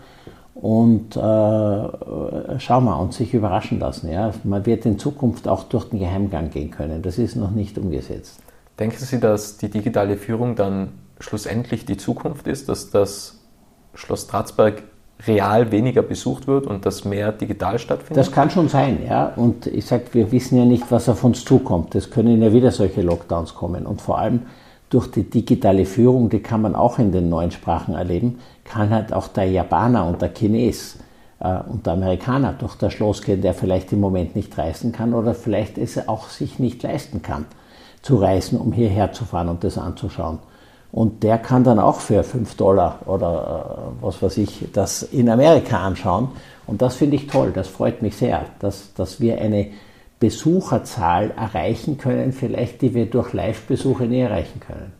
Und 0.57 1.17
äh, 1.17 1.21
schauen 1.21 2.85
wir 2.85 2.99
und 2.99 3.15
sich 3.15 3.33
überraschen 3.35 3.79
lassen. 3.79 4.11
Ja. 4.11 4.33
Man 4.43 4.67
wird 4.67 4.85
in 4.85 4.99
Zukunft 4.99 5.47
auch 5.47 5.63
durch 5.63 5.91
den 5.91 6.01
Geheimgang 6.01 6.51
gehen 6.51 6.73
können. 6.73 7.03
Das 7.03 7.19
ist 7.19 7.37
noch 7.37 7.53
nicht 7.53 7.79
umgesetzt. 7.79 8.41
Denken 8.81 8.97
Sie, 8.99 9.21
dass 9.21 9.59
die 9.59 9.71
digitale 9.71 10.17
Führung 10.17 10.57
dann 10.57 10.89
schlussendlich 11.21 11.85
die 11.85 11.97
Zukunft 11.97 12.49
ist, 12.49 12.69
dass 12.69 12.91
das 12.91 13.39
Schloss 13.95 14.23
Stratsberg 14.23 14.83
real 15.27 15.71
weniger 15.71 16.03
besucht 16.03 16.47
wird 16.47 16.67
und 16.67 16.85
dass 16.87 17.05
mehr 17.05 17.33
digital 17.33 17.79
stattfindet? 17.79 18.17
Das 18.17 18.33
kann 18.33 18.51
schon 18.51 18.69
sein, 18.69 18.99
ja. 19.07 19.33
Und 19.37 19.67
ich 19.67 19.87
sage, 19.87 20.05
wir 20.13 20.33
wissen 20.33 20.59
ja 20.59 20.65
nicht, 20.65 20.91
was 20.91 21.09
auf 21.09 21.25
uns 21.25 21.45
zukommt. 21.45 21.95
Es 21.95 22.11
können 22.11 22.43
ja 22.43 22.53
wieder 22.53 22.71
solche 22.71 23.03
Lockdowns 23.03 23.55
kommen. 23.55 23.87
Und 23.87 24.01
vor 24.01 24.19
allem 24.19 24.43
durch 24.91 25.11
die 25.11 25.25
digitale 25.25 25.87
Führung, 25.87 26.29
die 26.29 26.41
kann 26.41 26.61
man 26.61 26.75
auch 26.75 26.99
in 26.99 27.13
den 27.13 27.29
neuen 27.29 27.51
Sprachen 27.51 27.95
erleben, 27.95 28.41
kann 28.65 28.91
halt 28.91 29.13
auch 29.13 29.29
der 29.29 29.51
Japaner 29.51 30.07
und 30.07 30.21
der 30.21 30.35
Chines 30.35 30.99
äh, 31.41 31.59
und 31.67 31.87
der 31.87 31.95
Amerikaner 31.95 32.53
durch 32.53 32.75
das 32.77 32.93
Schloss 32.93 33.23
gehen, 33.23 33.41
der 33.41 33.55
vielleicht 33.55 33.93
im 33.93 34.01
Moment 34.01 34.37
nicht 34.37 34.57
reisen 34.59 34.93
kann 34.93 35.15
oder 35.15 35.35
vielleicht 35.35 35.79
es 35.79 36.09
auch 36.09 36.29
sich 36.29 36.59
nicht 36.59 36.83
leisten 36.83 37.23
kann, 37.23 37.47
zu 38.03 38.17
reisen, 38.17 38.59
um 38.59 38.73
hierher 38.73 39.13
zu 39.13 39.25
fahren 39.25 39.49
und 39.49 39.65
das 39.65 39.79
anzuschauen. 39.79 40.41
Und 40.93 41.23
der 41.23 41.39
kann 41.39 41.65
dann 41.65 41.79
auch 41.79 42.01
für 42.01 42.23
5 42.23 42.55
Dollar 42.57 43.01
oder 43.07 43.95
äh, 44.01 44.05
was 44.05 44.23
weiß 44.23 44.37
ich, 44.37 44.69
das 44.75 45.03
in 45.03 45.31
Amerika 45.31 45.79
anschauen. 45.79 46.29
Und 46.67 46.83
das 46.83 46.97
finde 46.97 47.17
ich 47.17 47.27
toll, 47.27 47.51
das 47.53 47.67
freut 47.67 48.03
mich 48.03 48.17
sehr, 48.17 48.45
dass, 48.61 48.93
dass 48.95 49.19
wir 49.19 49.41
eine 49.41 49.69
Besucherzahl 50.21 51.33
erreichen 51.33 51.99
können, 51.99 52.33
vielleicht 52.33 52.83
die 52.83 52.95
wir 52.95 53.07
durch 53.07 53.33
Live-Besuche 53.33 54.05
nie 54.05 54.21
erreichen 54.21 54.61
können. 54.61 54.93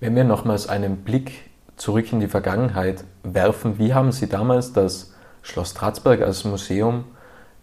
Wenn 0.00 0.16
wir 0.16 0.24
nochmals 0.24 0.68
einen 0.68 0.98
Blick 0.98 1.32
zurück 1.76 2.12
in 2.12 2.20
die 2.20 2.26
Vergangenheit 2.26 3.04
werfen, 3.22 3.78
wie 3.78 3.94
haben 3.94 4.12
Sie 4.12 4.28
damals 4.28 4.72
das 4.72 5.14
Schloss 5.42 5.70
Stratsberg 5.70 6.22
als 6.22 6.44
Museum 6.44 7.04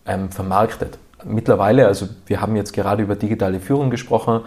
ähm, 0.06 0.32
vermarktet? 0.32 0.98
Mittlerweile, 1.24 1.86
also 1.86 2.08
wir 2.26 2.42
haben 2.42 2.56
jetzt 2.56 2.74
gerade 2.74 3.04
über 3.04 3.16
digitale 3.16 3.60
Führung 3.60 3.90
gesprochen, 3.90 4.42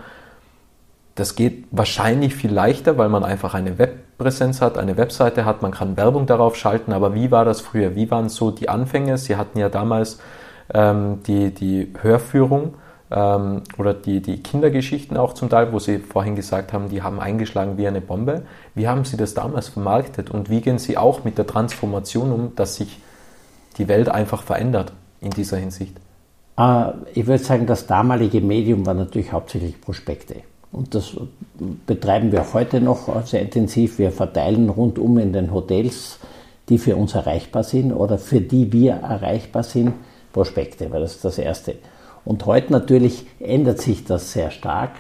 das 1.21 1.35
geht 1.35 1.67
wahrscheinlich 1.71 2.35
viel 2.35 2.51
leichter, 2.51 2.97
weil 2.97 3.11
man 3.11 3.25
einfach 3.25 3.53
eine 3.53 3.79
Webpräsenz 3.79 4.63
hat, 4.63 4.79
eine 4.79 4.97
Webseite 4.97 5.45
hat, 5.45 5.61
man 5.61 5.71
kann 5.71 5.99
Werbung 5.99 6.25
darauf 6.25 6.57
schalten. 6.57 6.95
Aber 6.95 7.15
wie 7.15 7.31
war 7.31 7.45
das 7.45 7.61
früher? 7.61 7.95
Wie 7.95 8.11
waren 8.11 8.31
so 8.31 8.51
die 8.51 8.71
Anfänge? 8.71 9.19
Sie 9.19 9.37
hatten 9.37 9.59
ja 9.59 9.69
damals 9.69 10.19
ähm, 10.73 11.23
die, 11.27 11.53
die 11.53 11.93
Hörführung 12.01 12.75
ähm, 13.11 13.65
oder 13.77 13.93
die, 13.93 14.23
die 14.23 14.43
Kindergeschichten 14.43 15.19
auch 15.19 15.35
zum 15.35 15.51
Teil, 15.51 15.75
wo 15.75 15.79
Sie 15.79 15.99
vorhin 15.99 16.37
gesagt 16.37 16.73
haben, 16.73 16.89
die 16.89 17.03
haben 17.03 17.21
eingeschlagen 17.21 17.77
wie 17.77 17.87
eine 17.87 18.01
Bombe. 18.01 18.45
Wie 18.75 18.89
haben 18.89 19.05
Sie 19.05 19.19
das 19.19 19.35
damals 19.35 19.69
vermarktet 19.69 20.31
und 20.31 20.49
wie 20.49 20.63
gehen 20.63 20.79
Sie 20.79 20.97
auch 20.97 21.23
mit 21.23 21.37
der 21.37 21.47
Transformation 21.47 22.33
um, 22.33 22.57
dass 22.57 22.77
sich 22.77 22.99
die 23.77 23.89
Welt 23.89 24.09
einfach 24.09 24.43
verändert 24.43 24.95
in 25.21 25.33
dieser 25.33 25.59
Hinsicht? 25.59 25.99
Äh, 26.57 26.93
ich 27.13 27.27
würde 27.27 27.45
sagen, 27.45 27.67
das 27.67 27.87
damalige 27.87 28.41
Medium 28.41 28.87
war 28.87 28.95
natürlich 28.95 29.33
hauptsächlich 29.33 29.79
Prospekte. 29.83 30.37
Und 30.73 30.95
das 30.95 31.17
betreiben 31.87 32.31
wir 32.33 32.43
auch 32.43 32.55
heute 32.55 32.81
noch 32.81 33.27
sehr 33.27 33.43
intensiv. 33.43 33.99
Wir 33.99 34.13
verteilen 34.13 34.69
rundum 34.69 35.19
in 35.19 35.33
den 35.33 35.53
Hotels, 35.53 36.19
die 36.69 36.79
für 36.79 36.97
uns 36.97 37.15
erreichbar 37.15 37.65
sind 37.65 37.93
oder 37.93 38.19
für 38.19 38.41
die 38.41 38.73
wir 38.73 38.93
erreichbar 38.93 39.65
sind, 39.65 39.93
Prospekte, 40.33 40.91
weil 40.93 41.01
das 41.01 41.17
ist 41.17 41.25
das 41.25 41.39
Erste. 41.39 41.75
Und 42.25 42.47
heute 42.47 42.73
natürlich 42.73 43.27
ändert 43.41 43.81
sich 43.81 44.05
das 44.05 44.33
sehr 44.33 44.51
stark. 44.51 44.93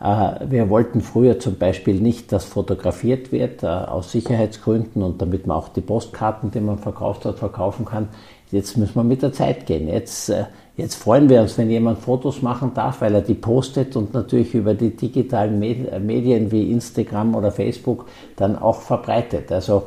Äh, 0.00 0.50
wir 0.50 0.68
wollten 0.70 1.00
früher 1.00 1.38
zum 1.38 1.56
Beispiel 1.56 2.00
nicht, 2.00 2.32
dass 2.32 2.44
fotografiert 2.44 3.30
wird, 3.30 3.62
äh, 3.62 3.66
aus 3.66 4.10
Sicherheitsgründen 4.10 5.02
und 5.02 5.22
damit 5.22 5.46
man 5.46 5.56
auch 5.56 5.68
die 5.68 5.80
Postkarten, 5.80 6.50
die 6.50 6.60
man 6.60 6.78
verkauft 6.78 7.24
hat, 7.24 7.38
verkaufen 7.38 7.84
kann. 7.84 8.08
Jetzt 8.50 8.76
müssen 8.76 8.96
wir 8.96 9.04
mit 9.04 9.22
der 9.22 9.32
Zeit 9.32 9.66
gehen. 9.66 9.88
Jetzt 9.88 10.30
äh, 10.30 10.46
Jetzt 10.76 10.96
freuen 10.96 11.28
wir 11.28 11.40
uns, 11.40 11.56
wenn 11.56 11.70
jemand 11.70 12.00
Fotos 12.00 12.42
machen 12.42 12.72
darf, 12.74 13.00
weil 13.00 13.14
er 13.14 13.20
die 13.20 13.34
postet 13.34 13.94
und 13.94 14.12
natürlich 14.12 14.54
über 14.54 14.74
die 14.74 14.90
digitalen 14.90 15.58
Medien 15.60 16.50
wie 16.50 16.72
Instagram 16.72 17.36
oder 17.36 17.52
Facebook 17.52 18.06
dann 18.34 18.58
auch 18.58 18.80
verbreitet. 18.80 19.52
Also 19.52 19.84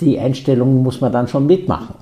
die 0.00 0.18
Einstellung 0.18 0.82
muss 0.82 1.00
man 1.00 1.10
dann 1.10 1.26
schon 1.26 1.46
mitmachen. 1.46 1.94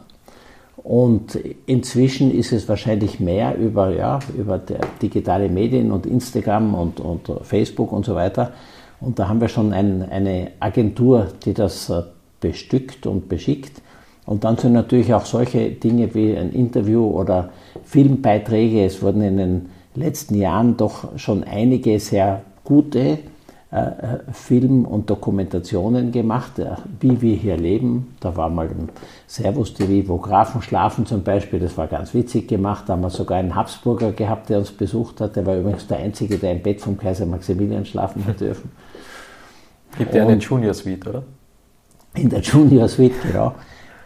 Und 0.77 1.39
inzwischen 1.67 2.33
ist 2.33 2.53
es 2.53 2.69
wahrscheinlich 2.69 3.19
mehr 3.19 3.57
über, 3.57 3.91
ja, 3.91 4.19
über 4.37 4.61
digitale 5.01 5.49
Medien 5.49 5.91
und 5.91 6.07
Instagram 6.07 6.75
und, 6.75 7.01
und 7.01 7.31
Facebook 7.43 7.93
und 7.93 8.05
so 8.05 8.15
weiter. 8.15 8.53
Und 9.01 9.19
da 9.19 9.29
haben 9.29 9.41
wir 9.41 9.49
schon 9.49 9.73
ein, 9.73 10.09
eine 10.09 10.53
Agentur, 10.61 11.29
die 11.45 11.55
das 11.55 11.91
äh, 11.91 12.03
bestückt 12.41 13.07
und 13.07 13.29
beschickt. 13.29 13.83
Und 14.27 14.45
dann 14.45 14.59
sind 14.59 14.73
natürlich 14.73 15.15
auch 15.15 15.25
solche 15.25 15.71
Dinge 15.71 16.15
wie 16.15 16.37
ein 16.37 16.53
Interview 16.53 17.07
oder 17.07 17.51
Filmbeiträge. 17.85 18.85
Es 18.85 19.01
wurden 19.01 19.23
in 19.23 19.37
den 19.37 19.67
letzten 19.95 20.35
Jahren 20.35 20.77
doch 20.77 21.17
schon 21.17 21.45
einige 21.45 21.99
sehr 22.01 22.43
gute 22.65 23.19
äh, 23.73 23.79
äh, 23.79 24.33
Film 24.33 24.85
und 24.85 25.11
Dokumentationen 25.11 26.11
gemacht, 26.11 26.59
äh, 26.59 26.77
wie 27.01 27.21
wir 27.21 27.37
hier 27.37 27.57
leben. 27.57 28.15
Da 28.21 28.37
war 28.37 28.49
mal 28.49 28.69
ein 28.69 28.89
Servus 29.27 29.75
TV, 29.75 30.09
wo 30.09 30.19
Grafen 30.19 30.63
schlafen 30.63 31.05
zum 31.05 31.23
Beispiel, 31.23 31.59
das 31.61 31.77
war 31.77 31.87
ganz 31.87 32.15
witzig 32.15 32.49
gemacht. 32.49 32.85
Da 32.87 32.93
haben 32.93 33.03
wir 33.03 33.11
sogar 33.11 33.39
einen 33.39 33.55
Habsburger 33.55 34.13
gehabt, 34.13 34.51
der 34.51 34.59
uns 34.59 34.71
besucht 34.71 35.21
hat. 35.21 35.37
Der 35.37 35.47
war 35.47 35.57
übrigens 35.57 35.87
der 35.87 35.99
Einzige, 35.99 36.39
der 36.39 36.53
im 36.53 36.63
Bett 36.63 36.81
vom 36.81 36.97
Kaiser 36.97 37.27
Maximilian 37.27 37.85
schlafen 37.85 38.25
hat 38.27 38.41
dürfen. 38.41 38.71
Gibt 39.99 40.15
ja 40.15 40.23
eine 40.23 40.37
Junior 40.37 40.73
Suite, 40.73 41.07
oder? 41.09 41.23
In 42.15 42.29
der 42.29 42.41
Junior 42.41 42.89
Suite, 42.89 43.15
genau. 43.23 43.55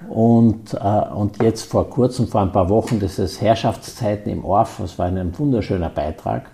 Und, 0.09 0.75
äh, 0.75 1.15
und 1.15 1.43
jetzt 1.43 1.71
vor 1.71 1.91
kurzem, 1.91 2.27
vor 2.27 2.41
ein 2.41 2.53
paar 2.53 2.69
Wochen, 2.69 3.01
das 3.01 3.19
ist 3.19 3.41
Herrschaftszeiten 3.41 4.33
im 4.33 4.45
Orf, 4.45 4.79
das 4.81 4.99
war 4.99 5.07
ein 5.07 5.39
wunderschöner 5.39 5.91
Beitrag. 5.91 6.51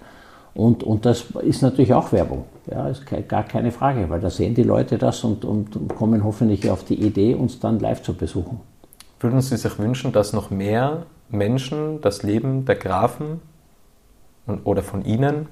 Und, 0.54 0.82
und 0.82 1.04
das 1.04 1.26
ist 1.42 1.62
natürlich 1.62 1.94
auch 1.94 2.12
Werbung. 2.12 2.44
Ja, 2.70 2.88
ist 2.88 3.04
gar 3.28 3.44
keine 3.44 3.70
Frage, 3.70 4.08
weil 4.10 4.20
da 4.20 4.30
sehen 4.30 4.54
die 4.54 4.62
Leute 4.62 4.98
das 4.98 5.22
und, 5.22 5.44
und 5.44 5.94
kommen 5.96 6.24
hoffentlich 6.24 6.68
auf 6.70 6.82
die 6.82 7.00
Idee, 7.00 7.34
uns 7.34 7.60
dann 7.60 7.78
live 7.78 8.02
zu 8.02 8.14
besuchen. 8.14 8.60
Würden 9.20 9.40
Sie 9.40 9.56
sich 9.56 9.78
wünschen, 9.78 10.12
dass 10.12 10.32
noch 10.32 10.50
mehr 10.50 11.04
Menschen 11.28 12.00
das 12.00 12.22
Leben 12.22 12.64
der 12.64 12.76
Grafen 12.76 13.40
oder 14.64 14.82
von 14.82 15.04
Ihnen 15.04 15.48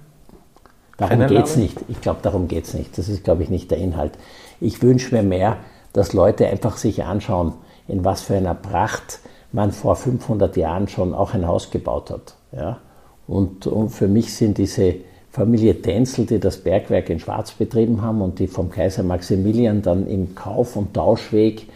Darum 0.97 1.27
geht 1.27 1.45
es 1.45 1.57
nicht. 1.57 1.79
Ich 1.89 2.01
glaube, 2.01 2.21
darum 2.23 2.49
geht 2.49 2.65
es 2.65 2.75
nicht. 2.75 2.97
Das 2.97 3.09
ist, 3.09 3.25
glaube 3.25 3.43
ich, 3.43 3.51
nicht 3.51 3.71
der 3.71 3.79
Inhalt. 3.79 4.13
Ich 4.61 4.83
wünsche 4.83 5.15
mir 5.15 5.23
mehr, 5.23 5.57
dass 5.93 6.13
Leute 6.13 6.47
einfach 6.47 6.77
sich 6.77 7.05
anschauen, 7.05 7.55
in 7.89 8.05
was 8.05 8.23
für 8.23 8.35
einer 8.35 8.55
Pracht 8.55 9.21
man 9.53 9.71
vor 9.71 9.97
500 9.97 10.57
Jahren 10.57 10.89
schon 10.89 11.15
auch 11.15 11.33
ein 11.35 11.47
Haus 11.47 11.71
gebaut 11.71 12.11
hat. 12.11 12.35
Ja? 12.53 12.79
Und, 13.27 13.67
und 13.67 13.91
für 13.91 14.09
mich 14.09 14.35
sind 14.35 14.59
diese 14.59 14.97
Familie 15.31 15.81
Tänzel, 15.81 16.27
die 16.27 16.39
das 16.39 16.59
Bergwerk 16.59 17.09
in 17.11 17.19
Schwarz 17.19 17.53
betrieben 17.53 18.03
haben 18.03 18.21
und 18.21 18.39
die 18.39 18.47
vom 18.47 18.71
Kaiser 18.71 19.03
Maximilian 19.03 19.83
dann 19.83 20.07
im 20.07 20.35
Kauf- 20.35 20.77
und 20.77 20.95
Tauschweg, 20.95 21.69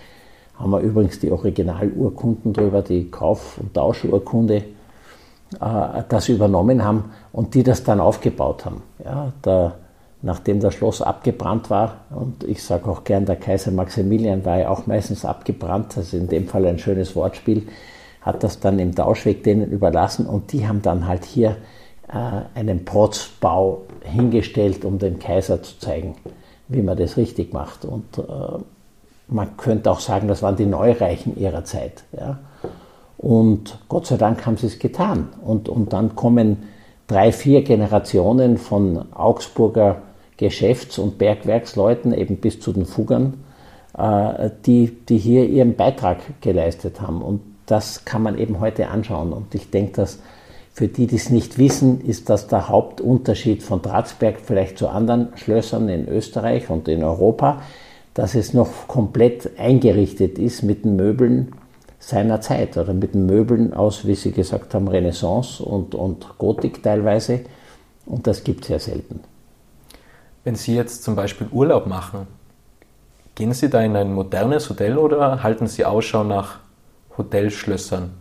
haben 0.56 0.70
wir 0.70 0.80
übrigens 0.80 1.20
die 1.20 1.30
Originalurkunden 1.30 2.52
drüber, 2.52 2.82
die 2.82 3.10
Kauf- 3.10 3.58
und 3.58 3.74
Tauschurkunde, 3.74 4.64
äh, 5.60 6.02
das 6.08 6.28
übernommen 6.28 6.84
haben 6.84 7.12
und 7.32 7.54
die 7.54 7.62
das 7.62 7.84
dann 7.84 8.00
aufgebaut 8.00 8.64
haben. 8.64 8.82
Ja, 9.04 9.32
der, 9.44 9.76
nachdem 10.22 10.60
das 10.60 10.74
Schloss 10.74 11.00
abgebrannt 11.00 11.70
war, 11.70 11.98
und 12.10 12.44
ich 12.44 12.62
sage 12.62 12.90
auch 12.90 13.04
gern, 13.04 13.24
der 13.24 13.36
Kaiser 13.36 13.70
Maximilian 13.70 14.44
war 14.44 14.58
ja 14.58 14.68
auch 14.68 14.86
meistens 14.86 15.24
abgebrannt, 15.24 15.96
also 15.96 16.16
in 16.16 16.28
dem 16.28 16.48
Fall 16.48 16.66
ein 16.66 16.78
schönes 16.78 17.14
Wortspiel, 17.14 17.68
hat 18.22 18.42
das 18.42 18.60
dann 18.60 18.78
im 18.78 18.94
Tauschweg 18.94 19.44
denen 19.44 19.70
überlassen 19.70 20.26
und 20.26 20.52
die 20.52 20.66
haben 20.66 20.82
dann 20.82 21.06
halt 21.06 21.24
hier 21.24 21.56
äh, 22.08 22.58
einen 22.58 22.84
Protzbau 22.84 23.82
hingestellt, 24.02 24.84
um 24.84 24.98
dem 24.98 25.18
Kaiser 25.18 25.62
zu 25.62 25.78
zeigen, 25.78 26.16
wie 26.66 26.82
man 26.82 26.96
das 26.96 27.16
richtig 27.16 27.52
macht. 27.52 27.84
Und 27.84 28.18
äh, 28.18 28.22
man 29.28 29.56
könnte 29.56 29.90
auch 29.90 30.00
sagen, 30.00 30.26
das 30.26 30.42
waren 30.42 30.56
die 30.56 30.66
Neureichen 30.66 31.38
ihrer 31.38 31.64
Zeit. 31.64 32.04
Ja? 32.12 32.38
Und 33.18 33.78
Gott 33.88 34.06
sei 34.06 34.16
Dank 34.16 34.46
haben 34.46 34.56
sie 34.56 34.66
es 34.66 34.78
getan. 34.78 35.28
Und, 35.44 35.68
und 35.68 35.92
dann 35.92 36.16
kommen 36.16 36.64
drei, 37.06 37.32
vier 37.32 37.62
Generationen 37.62 38.58
von 38.58 39.12
Augsburger 39.12 40.02
Geschäfts- 40.38 40.98
und 40.98 41.18
Bergwerksleuten, 41.18 42.14
eben 42.14 42.38
bis 42.38 42.60
zu 42.60 42.72
den 42.72 42.86
Fuggern, 42.86 43.44
äh, 43.96 44.50
die, 44.64 44.96
die 45.08 45.18
hier 45.18 45.46
ihren 45.46 45.76
Beitrag 45.76 46.40
geleistet 46.40 47.00
haben. 47.00 47.20
Und 47.20 47.42
das 47.66 48.04
kann 48.04 48.22
man 48.22 48.38
eben 48.38 48.60
heute 48.60 48.88
anschauen. 48.88 49.32
Und 49.32 49.54
ich 49.54 49.70
denke, 49.70 49.92
dass 49.92 50.20
für 50.72 50.88
die, 50.88 51.08
die 51.08 51.16
es 51.16 51.30
nicht 51.30 51.58
wissen, 51.58 52.00
ist 52.00 52.30
das 52.30 52.46
der 52.46 52.68
Hauptunterschied 52.68 53.64
von 53.64 53.82
Dratzberg 53.82 54.36
vielleicht 54.40 54.78
zu 54.78 54.88
anderen 54.88 55.30
Schlössern 55.34 55.88
in 55.88 56.08
Österreich 56.08 56.70
und 56.70 56.86
in 56.86 57.02
Europa, 57.02 57.62
dass 58.14 58.36
es 58.36 58.54
noch 58.54 58.86
komplett 58.86 59.58
eingerichtet 59.58 60.38
ist 60.38 60.62
mit 60.62 60.84
den 60.84 60.94
Möbeln 60.94 61.52
seiner 61.98 62.40
Zeit 62.40 62.76
oder 62.76 62.94
mit 62.94 63.14
den 63.14 63.26
Möbeln 63.26 63.74
aus, 63.74 64.06
wie 64.06 64.14
Sie 64.14 64.30
gesagt 64.30 64.72
haben, 64.72 64.86
Renaissance 64.86 65.62
und, 65.62 65.96
und 65.96 66.38
Gotik 66.38 66.82
teilweise. 66.82 67.40
Und 68.06 68.28
das 68.28 68.44
gibt 68.44 68.62
es 68.62 68.68
sehr 68.68 68.78
selten. 68.78 69.20
Wenn 70.48 70.54
Sie 70.54 70.74
jetzt 70.74 71.04
zum 71.04 71.14
Beispiel 71.14 71.46
Urlaub 71.52 71.86
machen, 71.86 72.26
gehen 73.34 73.52
Sie 73.52 73.68
da 73.68 73.82
in 73.82 73.94
ein 73.96 74.14
modernes 74.14 74.70
Hotel 74.70 74.96
oder 74.96 75.42
halten 75.42 75.66
Sie 75.66 75.84
Ausschau 75.84 76.24
nach 76.24 76.60
Hotelschlössern. 77.18 78.12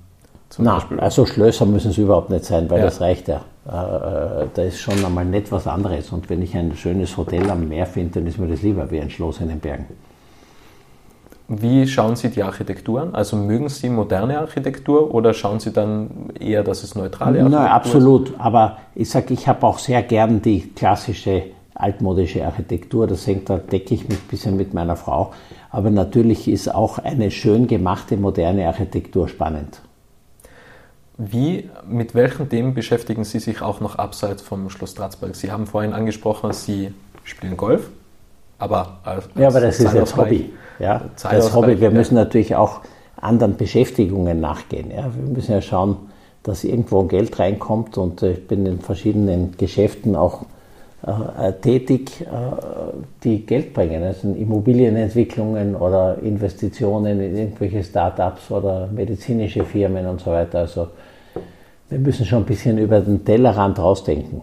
Na, 0.58 0.84
also 0.98 1.26
Schlösser 1.26 1.66
müssen 1.66 1.92
es 1.92 1.98
überhaupt 1.98 2.30
nicht 2.30 2.44
sein, 2.44 2.70
weil 2.70 2.80
ja. 2.80 2.86
das 2.88 3.00
reicht 3.00 3.30
ja. 3.30 3.46
Äh, 3.66 4.44
äh, 4.44 4.48
da 4.54 4.62
ist 4.62 4.82
schon 4.82 5.06
einmal 5.06 5.24
nett 5.24 5.54
was 5.54 5.68
anderes. 5.68 6.12
Und 6.12 6.30
wenn 6.30 6.42
ich 6.42 6.54
ein 6.58 6.76
schönes 6.76 7.16
Hotel 7.16 7.50
am 7.50 7.70
Meer 7.70 7.86
finde, 7.86 8.20
dann 8.20 8.28
ist 8.28 8.38
mir 8.38 8.50
das 8.50 8.62
lieber 8.62 8.92
wie 8.92 9.00
ein 9.00 9.10
Schloss 9.10 9.40
in 9.40 9.48
den 9.48 9.62
Bergen. 9.62 9.86
Wie 11.48 11.88
schauen 11.88 12.18
Sie 12.18 12.30
die 12.30 12.44
Architektur 12.44 13.04
an? 13.04 13.16
Also 13.16 13.38
mögen 13.38 13.70
Sie 13.70 13.88
moderne 13.88 14.38
Architektur 14.40 15.16
oder 15.16 15.34
schauen 15.34 15.62
Sie 15.62 15.72
dann 15.72 16.10
eher, 16.38 16.62
dass 16.62 16.84
es 16.84 16.94
neutrale 16.94 17.40
Architektur 17.40 17.60
Nein, 17.62 17.72
absolut. 17.72 18.30
Ist? 18.32 18.40
Aber 18.40 18.80
ich 18.96 19.10
sage, 19.10 19.34
ich 19.34 19.48
habe 19.48 19.66
auch 19.66 19.80
sehr 19.80 20.04
gern 20.04 20.42
die 20.42 20.74
klassische 20.74 21.56
altmodische 21.80 22.46
Architektur. 22.46 23.08
Das 23.08 23.26
hängt, 23.28 23.50
da 23.50 23.58
decke 23.58 23.94
ich 23.94 24.08
mich 24.08 24.18
ein 24.18 24.28
bisschen 24.30 24.58
mit 24.58 24.74
meiner 24.74 24.96
Frau. 24.96 25.34
Aber 25.70 25.90
natürlich 25.90 26.48
ist 26.48 26.74
auch 26.74 26.98
eine 27.00 27.32
schön 27.32 27.68
gemachte 27.68 28.18
moderne 28.18 28.68
Architektur 28.68 29.28
spannend. 29.28 29.82
Wie, 31.18 31.70
mit 31.88 32.14
welchen 32.14 32.48
Themen 32.50 32.74
beschäftigen 32.74 33.24
Sie 33.24 33.40
sich 33.40 33.62
auch 33.62 33.80
noch 33.80 33.96
abseits 33.96 34.42
vom 34.42 34.70
Schloss 34.70 34.92
Stratzberg? 34.92 35.36
Sie 35.36 35.52
haben 35.52 35.66
vorhin 35.66 35.94
angesprochen, 35.94 36.54
Sie 36.54 36.94
spielen 37.24 37.58
Golf, 37.58 37.90
aber 38.60 39.00
als, 39.04 39.28
Ja, 39.36 39.48
aber 39.48 39.62
das 39.62 39.80
ist 39.80 39.94
das 39.94 40.16
Hobby. 40.16 40.54
Ja, 40.80 41.10
das 41.20 41.56
Hobby. 41.56 41.82
Wir 41.82 41.90
müssen 41.90 42.14
natürlich 42.14 42.56
auch 42.56 42.82
anderen 43.16 43.58
Beschäftigungen 43.58 44.40
nachgehen. 44.40 44.92
Ja. 44.92 45.10
Wir 45.16 45.24
müssen 45.24 45.52
ja 45.52 45.62
schauen, 45.62 45.98
dass 46.44 46.64
irgendwo 46.64 47.04
Geld 47.04 47.40
reinkommt 47.40 47.98
und 47.98 48.22
ich 48.22 48.48
bin 48.48 48.68
in 48.68 48.80
verschiedenen 48.80 49.58
Geschäften 49.58 50.16
auch 50.16 50.44
äh, 50.44 50.46
tätig, 51.62 52.22
äh, 52.22 52.26
die 53.24 53.46
Geld 53.46 53.74
bringen. 53.74 54.14
Sind 54.14 54.36
Immobilienentwicklungen 54.36 55.76
oder 55.76 56.18
Investitionen 56.22 57.22
in 57.22 57.38
irgendwelche 57.38 57.84
Start-ups 57.84 58.52
oder 58.52 58.88
medizinische 58.88 59.64
Firmen 59.64 60.08
und 60.08 60.22
so 60.22 60.32
weiter. 60.32 60.60
Also 60.60 60.88
wir 61.90 62.00
müssen 62.00 62.26
schon 62.26 62.40
ein 62.40 62.46
bisschen 62.46 62.78
über 62.78 63.00
den 63.00 63.24
Tellerrand 63.24 63.80
rausdenken. 63.80 64.42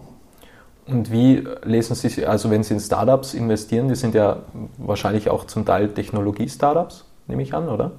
Und 0.87 1.11
wie 1.11 1.43
lesen 1.63 1.95
Sie, 1.95 2.25
also 2.25 2.49
wenn 2.51 2.63
Sie 2.63 2.75
in 2.75 2.79
Startups 2.79 3.33
investieren, 3.33 3.87
die 3.87 3.95
sind 3.95 4.15
ja 4.15 4.37
wahrscheinlich 4.77 5.29
auch 5.29 5.45
zum 5.45 5.65
Teil 5.65 5.89
Technologie-Startups, 5.89 7.05
nehme 7.27 7.41
ich 7.41 7.53
an, 7.53 7.69
oder? 7.69 7.91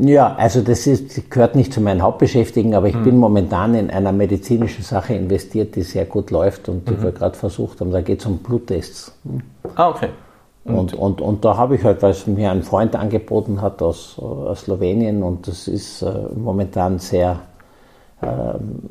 Ja, 0.00 0.34
also 0.34 0.62
das 0.62 0.86
ist, 0.86 1.30
gehört 1.30 1.54
nicht 1.54 1.72
zu 1.72 1.80
meinen 1.80 2.02
Hauptbeschäftigen, 2.02 2.74
aber 2.74 2.88
ich 2.88 2.94
mhm. 2.94 3.04
bin 3.04 3.16
momentan 3.18 3.74
in 3.74 3.90
einer 3.90 4.12
medizinischen 4.12 4.82
Sache 4.82 5.14
investiert, 5.14 5.76
die 5.76 5.82
sehr 5.82 6.04
gut 6.04 6.30
läuft 6.30 6.68
und 6.68 6.88
die 6.88 6.94
mhm. 6.94 7.02
wir 7.02 7.12
gerade 7.12 7.36
versucht 7.36 7.80
haben. 7.80 7.90
Da 7.90 8.00
geht 8.00 8.20
es 8.20 8.26
um 8.26 8.38
Bluttests. 8.38 9.12
Ah, 9.74 9.88
okay. 9.88 10.08
Und, 10.64 10.74
und, 10.74 10.94
und, 10.94 11.20
und 11.20 11.44
da 11.44 11.56
habe 11.56 11.74
ich 11.74 11.84
halt, 11.84 12.02
weil 12.02 12.12
es 12.12 12.26
mir 12.26 12.50
ein 12.50 12.62
Freund 12.62 12.94
angeboten 12.94 13.60
hat 13.60 13.82
aus, 13.82 14.16
aus 14.18 14.60
Slowenien 14.60 15.22
und 15.22 15.48
das 15.48 15.66
ist 15.66 16.02
äh, 16.02 16.12
momentan 16.36 17.00
sehr, 17.00 17.40
äh, 18.20 18.26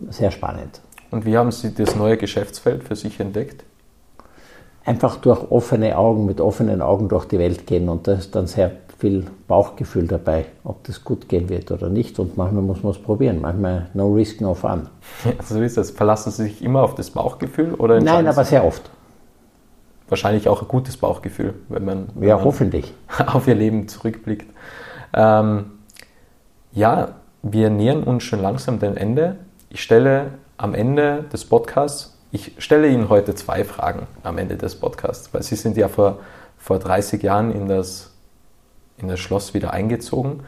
sehr 0.10 0.32
spannend. 0.32 0.82
Und 1.12 1.26
wie 1.26 1.38
haben 1.38 1.52
Sie 1.52 1.74
das 1.74 1.96
neue 1.96 2.18
Geschäftsfeld 2.18 2.84
für 2.84 2.96
sich 2.96 3.20
entdeckt? 3.20 3.64
Einfach 4.84 5.18
durch 5.18 5.50
offene 5.50 5.98
Augen, 5.98 6.26
mit 6.26 6.42
offenen 6.42 6.82
Augen 6.82 7.08
durch 7.08 7.26
die 7.26 7.40
Welt 7.40 7.68
gehen 7.68 7.88
und 7.88 8.08
das 8.08 8.20
ist 8.20 8.36
dann 8.36 8.48
sehr 8.48 8.72
viel 9.02 9.26
Bauchgefühl 9.48 10.06
dabei, 10.08 10.46
ob 10.64 10.84
das 10.84 11.04
gut 11.04 11.28
gehen 11.28 11.50
wird 11.50 11.72
oder 11.72 11.90
nicht. 11.90 12.20
Und 12.20 12.38
manchmal 12.38 12.62
muss 12.62 12.84
man 12.84 12.92
es 12.92 13.00
probieren. 13.00 13.42
Manchmal 13.42 13.90
no 13.96 14.14
risk, 14.14 14.42
no 14.42 14.54
fun. 14.54 14.90
Ja, 15.26 15.32
so 15.44 15.60
ist 15.60 15.76
das. 15.76 15.90
Verlassen 15.90 16.32
Sie 16.32 16.44
sich 16.44 16.62
immer 16.64 16.84
auf 16.84 16.94
das 16.94 17.10
Bauchgefühl? 17.10 17.74
Oder 17.74 18.00
Nein, 18.00 18.28
aber 18.28 18.46
sehr 18.46 18.64
oft. 18.64 18.92
Wahrscheinlich 20.08 20.48
auch 20.48 20.62
ein 20.62 20.68
gutes 20.68 20.98
Bauchgefühl, 20.98 21.56
wenn 21.70 21.84
man, 21.84 22.10
wenn 22.14 22.30
ja, 22.30 22.36
man 22.36 22.46
hoffentlich. 22.46 22.94
auf 23.26 23.48
Ihr 23.48 23.56
Leben 23.56 23.88
zurückblickt. 23.88 24.48
Ähm, 25.14 25.72
ja, 26.74 27.16
wir 27.42 27.72
nähern 27.72 28.04
uns 28.04 28.24
schon 28.24 28.40
langsam 28.40 28.78
dem 28.78 28.96
Ende. 28.96 29.38
Ich 29.70 29.82
stelle 29.82 30.28
am 30.58 30.76
Ende 30.76 31.26
des 31.34 31.44
Podcasts, 31.46 32.20
ich 32.32 32.54
stelle 32.60 32.88
Ihnen 32.88 33.10
heute 33.10 33.34
zwei 33.34 33.64
Fragen 33.64 34.06
am 34.22 34.38
Ende 34.38 34.58
des 34.58 34.76
Podcasts, 34.76 35.34
weil 35.34 35.42
Sie 35.42 35.56
sind 35.56 35.76
ja 35.76 35.88
vor, 35.88 36.20
vor 36.58 36.78
30 36.78 37.24
Jahren 37.24 37.52
in 37.52 37.68
das 37.68 38.11
in 39.02 39.08
das 39.08 39.20
Schloss 39.20 39.54
wieder 39.54 39.72
eingezogen. 39.72 40.42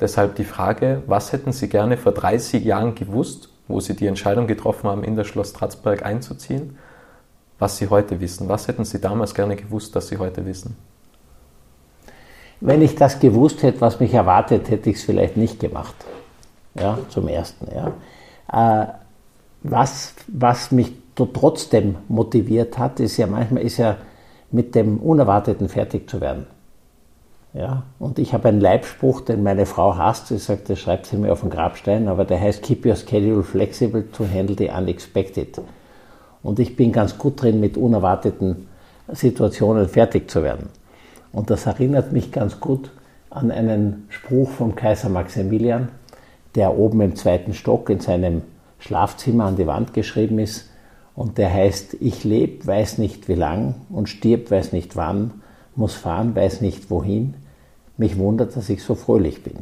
Deshalb 0.00 0.36
die 0.36 0.44
Frage, 0.44 1.02
was 1.06 1.32
hätten 1.32 1.52
Sie 1.52 1.68
gerne 1.68 1.96
vor 1.96 2.12
30 2.12 2.64
Jahren 2.64 2.94
gewusst, 2.94 3.50
wo 3.68 3.80
Sie 3.80 3.96
die 3.96 4.06
Entscheidung 4.06 4.46
getroffen 4.46 4.88
haben, 4.88 5.04
in 5.04 5.16
das 5.16 5.26
Schloss 5.26 5.50
Stratzberg 5.50 6.04
einzuziehen, 6.04 6.78
was 7.58 7.78
Sie 7.78 7.88
heute 7.88 8.20
wissen? 8.20 8.48
Was 8.48 8.68
hätten 8.68 8.84
Sie 8.84 9.00
damals 9.00 9.34
gerne 9.34 9.56
gewusst, 9.56 9.96
dass 9.96 10.08
Sie 10.08 10.18
heute 10.18 10.44
wissen? 10.44 10.76
Wenn 12.60 12.82
ich 12.82 12.94
das 12.94 13.18
gewusst 13.18 13.62
hätte, 13.62 13.80
was 13.80 14.00
mich 14.00 14.14
erwartet, 14.14 14.70
hätte 14.70 14.90
ich 14.90 14.96
es 14.96 15.04
vielleicht 15.04 15.36
nicht 15.36 15.60
gemacht. 15.60 15.94
Ja, 16.74 16.98
zum 17.08 17.28
Ersten. 17.28 17.68
Ja. 17.74 18.82
Äh, 18.82 18.86
was, 19.62 20.14
was 20.28 20.70
mich 20.70 20.92
trotzdem 21.14 21.96
motiviert 22.08 22.78
hat, 22.78 23.00
ist 23.00 23.16
ja 23.16 23.26
manchmal 23.26 23.62
ist 23.62 23.78
ja 23.78 23.96
mit 24.50 24.74
dem 24.74 24.98
Unerwarteten 24.98 25.68
fertig 25.68 26.08
zu 26.08 26.20
werden. 26.20 26.46
Ja, 27.56 27.84
und 27.98 28.18
ich 28.18 28.34
habe 28.34 28.48
einen 28.48 28.60
Leibspruch, 28.60 29.22
den 29.22 29.42
meine 29.42 29.64
Frau 29.64 29.96
hasst. 29.96 30.26
Sie 30.26 30.36
sagt, 30.36 30.68
das 30.68 30.78
schreibt 30.78 31.06
sie 31.06 31.16
mir 31.16 31.32
auf 31.32 31.40
den 31.40 31.48
Grabstein, 31.48 32.06
aber 32.06 32.26
der 32.26 32.38
heißt 32.38 32.62
Keep 32.62 32.84
your 32.84 32.96
schedule 32.96 33.42
flexible 33.42 34.04
to 34.10 34.26
handle 34.28 34.54
the 34.58 34.68
unexpected. 34.68 35.58
Und 36.42 36.58
ich 36.58 36.76
bin 36.76 36.92
ganz 36.92 37.16
gut 37.16 37.40
drin, 37.40 37.58
mit 37.58 37.78
unerwarteten 37.78 38.66
Situationen 39.08 39.88
fertig 39.88 40.30
zu 40.30 40.42
werden. 40.42 40.68
Und 41.32 41.48
das 41.48 41.64
erinnert 41.64 42.12
mich 42.12 42.30
ganz 42.30 42.60
gut 42.60 42.90
an 43.30 43.50
einen 43.50 44.06
Spruch 44.10 44.50
vom 44.50 44.74
Kaiser 44.74 45.08
Maximilian, 45.08 45.88
der 46.56 46.76
oben 46.76 47.00
im 47.00 47.16
zweiten 47.16 47.54
Stock 47.54 47.88
in 47.88 48.00
seinem 48.00 48.42
Schlafzimmer 48.80 49.46
an 49.46 49.56
die 49.56 49.66
Wand 49.66 49.94
geschrieben 49.94 50.38
ist. 50.38 50.68
Und 51.14 51.38
der 51.38 51.54
heißt, 51.54 51.96
ich 52.00 52.22
lebe, 52.22 52.66
weiß 52.66 52.98
nicht 52.98 53.28
wie 53.28 53.34
lang 53.34 53.76
und 53.88 54.10
stirb, 54.10 54.50
weiß 54.50 54.74
nicht 54.74 54.94
wann, 54.94 55.40
muss 55.74 55.94
fahren, 55.94 56.36
weiß 56.36 56.60
nicht 56.60 56.90
wohin 56.90 57.32
mich 57.98 58.18
wundert, 58.18 58.56
dass 58.56 58.68
ich 58.68 58.82
so 58.82 58.94
fröhlich 58.94 59.42
bin. 59.42 59.58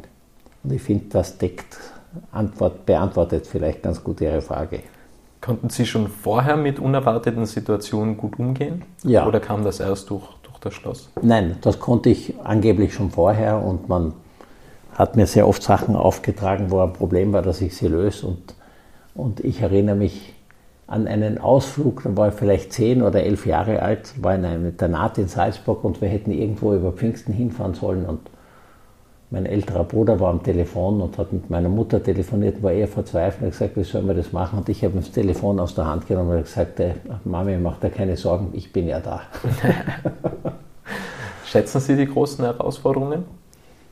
Und 0.63 0.73
ich 0.73 0.81
finde, 0.81 1.05
das 1.09 1.37
deckt, 1.37 1.77
Antwort, 2.31 2.85
beantwortet 2.85 3.47
vielleicht 3.47 3.83
ganz 3.83 4.03
gut 4.03 4.21
Ihre 4.21 4.41
Frage. 4.41 4.79
Konnten 5.41 5.69
Sie 5.69 5.85
schon 5.85 6.07
vorher 6.07 6.57
mit 6.57 6.79
unerwarteten 6.79 7.45
Situationen 7.45 8.17
gut 8.17 8.39
umgehen? 8.39 8.83
Ja. 9.03 9.27
Oder 9.27 9.39
kam 9.39 9.63
das 9.63 9.79
erst 9.79 10.09
durch, 10.09 10.25
durch 10.43 10.57
das 10.59 10.73
Schloss? 10.73 11.09
Nein, 11.21 11.57
das 11.61 11.79
konnte 11.79 12.09
ich 12.09 12.33
angeblich 12.43 12.93
schon 12.93 13.11
vorher 13.11 13.63
und 13.63 13.87
man 13.89 14.13
hat 14.93 15.15
mir 15.15 15.27
sehr 15.27 15.47
oft 15.47 15.61
Sachen 15.61 15.95
aufgetragen, 15.95 16.71
wo 16.71 16.79
ein 16.79 16.93
Problem 16.93 17.33
war, 17.33 17.41
dass 17.41 17.61
ich 17.61 17.75
sie 17.75 17.87
löse. 17.87 18.27
Und, 18.27 18.55
und 19.13 19.39
ich 19.41 19.61
erinnere 19.61 19.95
mich 19.95 20.33
an 20.87 21.07
einen 21.07 21.39
Ausflug, 21.39 22.03
da 22.03 22.15
war 22.15 22.29
ich 22.29 22.35
vielleicht 22.35 22.71
zehn 22.73 23.01
oder 23.01 23.23
elf 23.23 23.45
Jahre 23.45 23.81
alt, 23.81 24.13
war 24.21 24.35
in 24.35 24.45
einem 24.45 24.65
Internat 24.67 25.17
in 25.17 25.27
Salzburg 25.27 25.83
und 25.83 26.01
wir 26.01 26.09
hätten 26.09 26.31
irgendwo 26.31 26.73
über 26.73 26.91
Pfingsten 26.91 27.33
hinfahren 27.33 27.73
sollen 27.73 28.05
und 28.05 28.19
mein 29.31 29.47
älterer 29.47 29.83
Bruder 29.83 30.19
war 30.19 30.29
am 30.29 30.43
Telefon 30.43 31.01
und 31.01 31.17
hat 31.17 31.33
mit 31.33 31.49
meiner 31.49 31.69
Mutter 31.69 32.01
telefoniert, 32.01 32.61
war 32.61 32.71
eher 32.71 32.87
verzweifelt 32.87 33.41
und 33.41 33.47
hat 33.47 33.53
gesagt, 33.53 33.77
wie 33.77 33.83
sollen 33.83 34.07
wir 34.07 34.13
das 34.13 34.31
machen? 34.31 34.59
Und 34.59 34.69
ich 34.69 34.83
habe 34.83 34.93
das 34.95 35.11
Telefon 35.11 35.59
aus 35.59 35.73
der 35.73 35.87
Hand 35.87 36.07
genommen 36.07 36.37
und 36.37 36.43
gesagt, 36.43 36.79
äh, 36.79 36.93
Mami, 37.23 37.57
mach 37.57 37.79
dir 37.79 37.89
keine 37.89 38.15
Sorgen, 38.15 38.49
ich 38.53 38.71
bin 38.71 38.87
ja 38.87 38.99
da. 38.99 39.23
Schätzen 41.45 41.81
Sie 41.81 41.95
die 41.95 42.05
großen 42.05 42.45
Herausforderungen? 42.45 43.25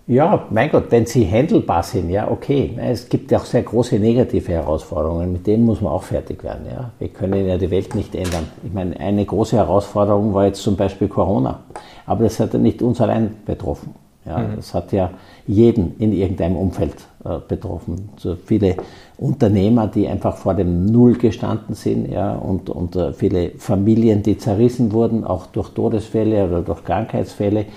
Ja, 0.05 0.47
mein 0.49 0.69
Gott, 0.69 0.85
wenn 0.89 1.05
sie 1.05 1.25
handelbar 1.25 1.81
sind, 1.81 2.09
ja, 2.09 2.29
okay. 2.29 2.77
Es 2.77 3.07
gibt 3.07 3.31
ja 3.31 3.37
auch 3.37 3.45
sehr 3.45 3.63
große 3.63 3.97
negative 3.99 4.51
Herausforderungen, 4.51 5.31
mit 5.31 5.47
denen 5.47 5.63
muss 5.63 5.79
man 5.79 5.93
auch 5.93 6.03
fertig 6.03 6.43
werden. 6.43 6.65
Ja. 6.69 6.91
Wir 6.99 7.07
können 7.07 7.47
ja 7.47 7.57
die 7.57 7.71
Welt 7.71 7.95
nicht 7.95 8.13
ändern. 8.13 8.49
Ich 8.65 8.73
meine, 8.73 8.99
eine 8.99 9.23
große 9.23 9.55
Herausforderung 9.55 10.33
war 10.33 10.45
jetzt 10.47 10.61
zum 10.61 10.75
Beispiel 10.75 11.07
Corona. 11.07 11.61
Aber 12.05 12.25
das 12.25 12.37
hat 12.41 12.53
ja 12.53 12.59
nicht 12.59 12.81
uns 12.81 12.99
allein 12.99 13.33
betroffen. 13.45 13.95
Ja. 14.25 14.39
Mhm. 14.39 14.57
Das 14.57 14.73
hat 14.73 14.91
ja 14.91 15.09
jeden 15.47 15.95
in 15.99 16.11
irgendeinem 16.11 16.57
Umfeld 16.57 16.95
äh, 17.23 17.37
betroffen. 17.47 18.09
So 18.17 18.35
viele 18.35 18.75
Unternehmer, 19.17 19.87
die 19.87 20.09
einfach 20.09 20.35
vor 20.35 20.53
dem 20.53 20.85
Null 20.85 21.13
gestanden 21.13 21.75
sind, 21.75 22.11
ja, 22.11 22.35
und, 22.35 22.69
und 22.69 22.97
äh, 22.97 23.13
viele 23.13 23.51
Familien, 23.51 24.21
die 24.21 24.37
zerrissen 24.37 24.91
wurden, 24.91 25.23
auch 25.23 25.45
durch 25.45 25.69
Todesfälle 25.69 26.45
oder 26.45 26.61
durch 26.61 26.83
Krankheitsfälle 26.83 27.67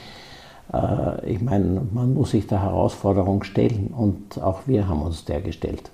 äh, 0.72 1.30
ich 1.30 1.40
meine, 1.40 1.82
man 1.92 2.14
muss 2.14 2.30
sich 2.30 2.46
der 2.46 2.62
Herausforderung 2.62 3.42
stellen 3.42 3.88
und 3.96 4.42
auch 4.42 4.62
wir 4.66 4.88
haben 4.88 5.02
uns 5.02 5.24
der 5.24 5.40
gestellt. 5.40 5.90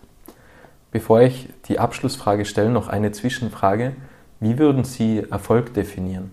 Bevor 0.90 1.22
ich 1.22 1.48
die 1.68 1.78
Abschlussfrage 1.78 2.44
stelle, 2.44 2.70
noch 2.70 2.88
eine 2.88 3.12
Zwischenfrage. 3.12 3.96
Wie 4.40 4.58
würden 4.58 4.84
Sie 4.84 5.24
Erfolg 5.30 5.72
definieren? 5.72 6.30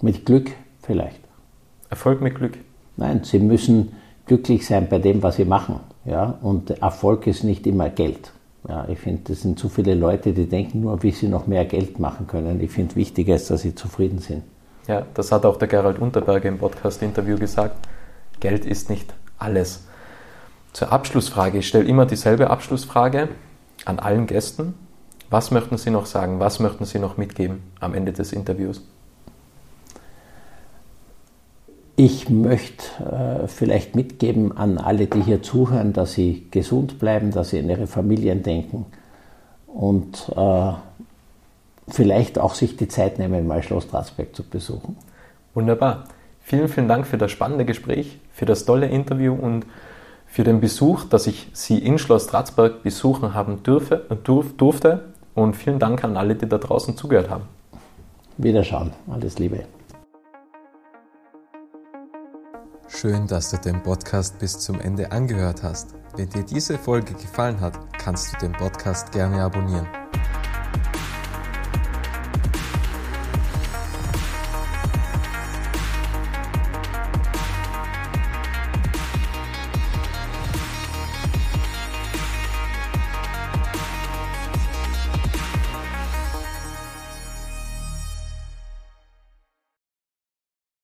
Mit 0.00 0.24
Glück 0.26 0.52
vielleicht. 0.82 1.20
Erfolg 1.90 2.20
mit 2.20 2.34
Glück? 2.34 2.58
Nein, 2.96 3.24
Sie 3.24 3.38
müssen 3.38 3.92
glücklich 4.26 4.66
sein 4.66 4.88
bei 4.88 4.98
dem, 4.98 5.22
was 5.22 5.36
Sie 5.36 5.44
machen. 5.44 5.80
Ja? 6.04 6.38
Und 6.42 6.70
Erfolg 6.70 7.26
ist 7.26 7.42
nicht 7.42 7.66
immer 7.66 7.88
Geld. 7.88 8.32
Ja, 8.68 8.86
ich 8.88 8.98
finde, 8.98 9.22
das 9.24 9.42
sind 9.42 9.58
zu 9.58 9.68
viele 9.68 9.94
Leute, 9.94 10.32
die 10.32 10.46
denken 10.46 10.82
nur, 10.82 11.02
wie 11.02 11.10
sie 11.10 11.26
noch 11.26 11.48
mehr 11.48 11.64
Geld 11.64 11.98
machen 11.98 12.28
können. 12.28 12.60
Ich 12.60 12.70
finde, 12.70 12.94
wichtiger 12.94 13.34
ist, 13.34 13.50
dass 13.50 13.62
sie 13.62 13.74
zufrieden 13.74 14.20
sind. 14.20 14.44
Ja, 14.86 15.06
das 15.14 15.30
hat 15.30 15.44
auch 15.44 15.56
der 15.56 15.68
Gerald 15.68 15.98
Unterberger 15.98 16.48
im 16.48 16.58
Podcast-Interview 16.58 17.38
gesagt. 17.38 17.76
Geld 18.40 18.64
ist 18.64 18.90
nicht 18.90 19.14
alles. 19.38 19.84
Zur 20.72 20.90
Abschlussfrage. 20.90 21.58
Ich 21.58 21.68
stelle 21.68 21.84
immer 21.84 22.06
dieselbe 22.06 22.50
Abschlussfrage 22.50 23.28
an 23.84 23.98
allen 23.98 24.26
Gästen. 24.26 24.74
Was 25.30 25.50
möchten 25.50 25.78
Sie 25.78 25.90
noch 25.90 26.06
sagen? 26.06 26.40
Was 26.40 26.58
möchten 26.58 26.84
Sie 26.84 26.98
noch 26.98 27.16
mitgeben 27.16 27.62
am 27.78 27.94
Ende 27.94 28.12
des 28.12 28.32
Interviews? 28.32 28.82
Ich 31.94 32.30
möchte 32.30 32.84
äh, 33.44 33.48
vielleicht 33.48 33.94
mitgeben 33.94 34.56
an 34.56 34.78
alle, 34.78 35.06
die 35.06 35.22
hier 35.22 35.42
zuhören, 35.42 35.92
dass 35.92 36.14
sie 36.14 36.48
gesund 36.50 36.98
bleiben, 36.98 37.30
dass 37.30 37.50
sie 37.50 37.58
an 37.58 37.68
ihre 37.68 37.86
Familien 37.86 38.42
denken 38.42 38.86
und 39.66 40.32
äh, 40.34 40.72
vielleicht 41.88 42.38
auch 42.38 42.54
sich 42.54 42.76
die 42.76 42.88
Zeit 42.88 43.18
nehmen, 43.18 43.46
mal 43.46 43.62
Schloss 43.62 43.84
Straßberg 43.84 44.34
zu 44.34 44.42
besuchen. 44.42 44.96
Wunderbar. 45.54 46.04
Vielen, 46.40 46.68
vielen 46.68 46.88
Dank 46.88 47.06
für 47.06 47.18
das 47.18 47.30
spannende 47.30 47.64
Gespräch, 47.64 48.18
für 48.32 48.46
das 48.46 48.64
tolle 48.64 48.88
Interview 48.88 49.34
und 49.34 49.66
für 50.26 50.44
den 50.44 50.60
Besuch, 50.60 51.04
dass 51.04 51.26
ich 51.26 51.48
Sie 51.52 51.78
in 51.78 51.98
Schloss 51.98 52.24
Stratzberg 52.24 52.82
besuchen 52.82 53.34
haben 53.34 53.62
dürfe, 53.62 54.06
durf, 54.24 54.56
durfte. 54.56 55.12
Und 55.34 55.56
vielen 55.56 55.78
Dank 55.78 56.04
an 56.04 56.16
alle, 56.16 56.34
die 56.34 56.48
da 56.48 56.58
draußen 56.58 56.96
zugehört 56.96 57.30
haben. 57.30 57.44
Wiederschauen. 58.38 58.92
Alles 59.10 59.38
Liebe. 59.38 59.64
Schön, 62.88 63.26
dass 63.26 63.50
du 63.50 63.56
den 63.56 63.82
Podcast 63.82 64.38
bis 64.38 64.58
zum 64.58 64.80
Ende 64.80 65.10
angehört 65.10 65.62
hast. 65.62 65.94
Wenn 66.16 66.28
dir 66.28 66.44
diese 66.44 66.76
Folge 66.76 67.14
gefallen 67.14 67.60
hat, 67.60 67.78
kannst 67.98 68.34
du 68.34 68.38
den 68.38 68.52
Podcast 68.52 69.12
gerne 69.12 69.42
abonnieren. 69.42 70.01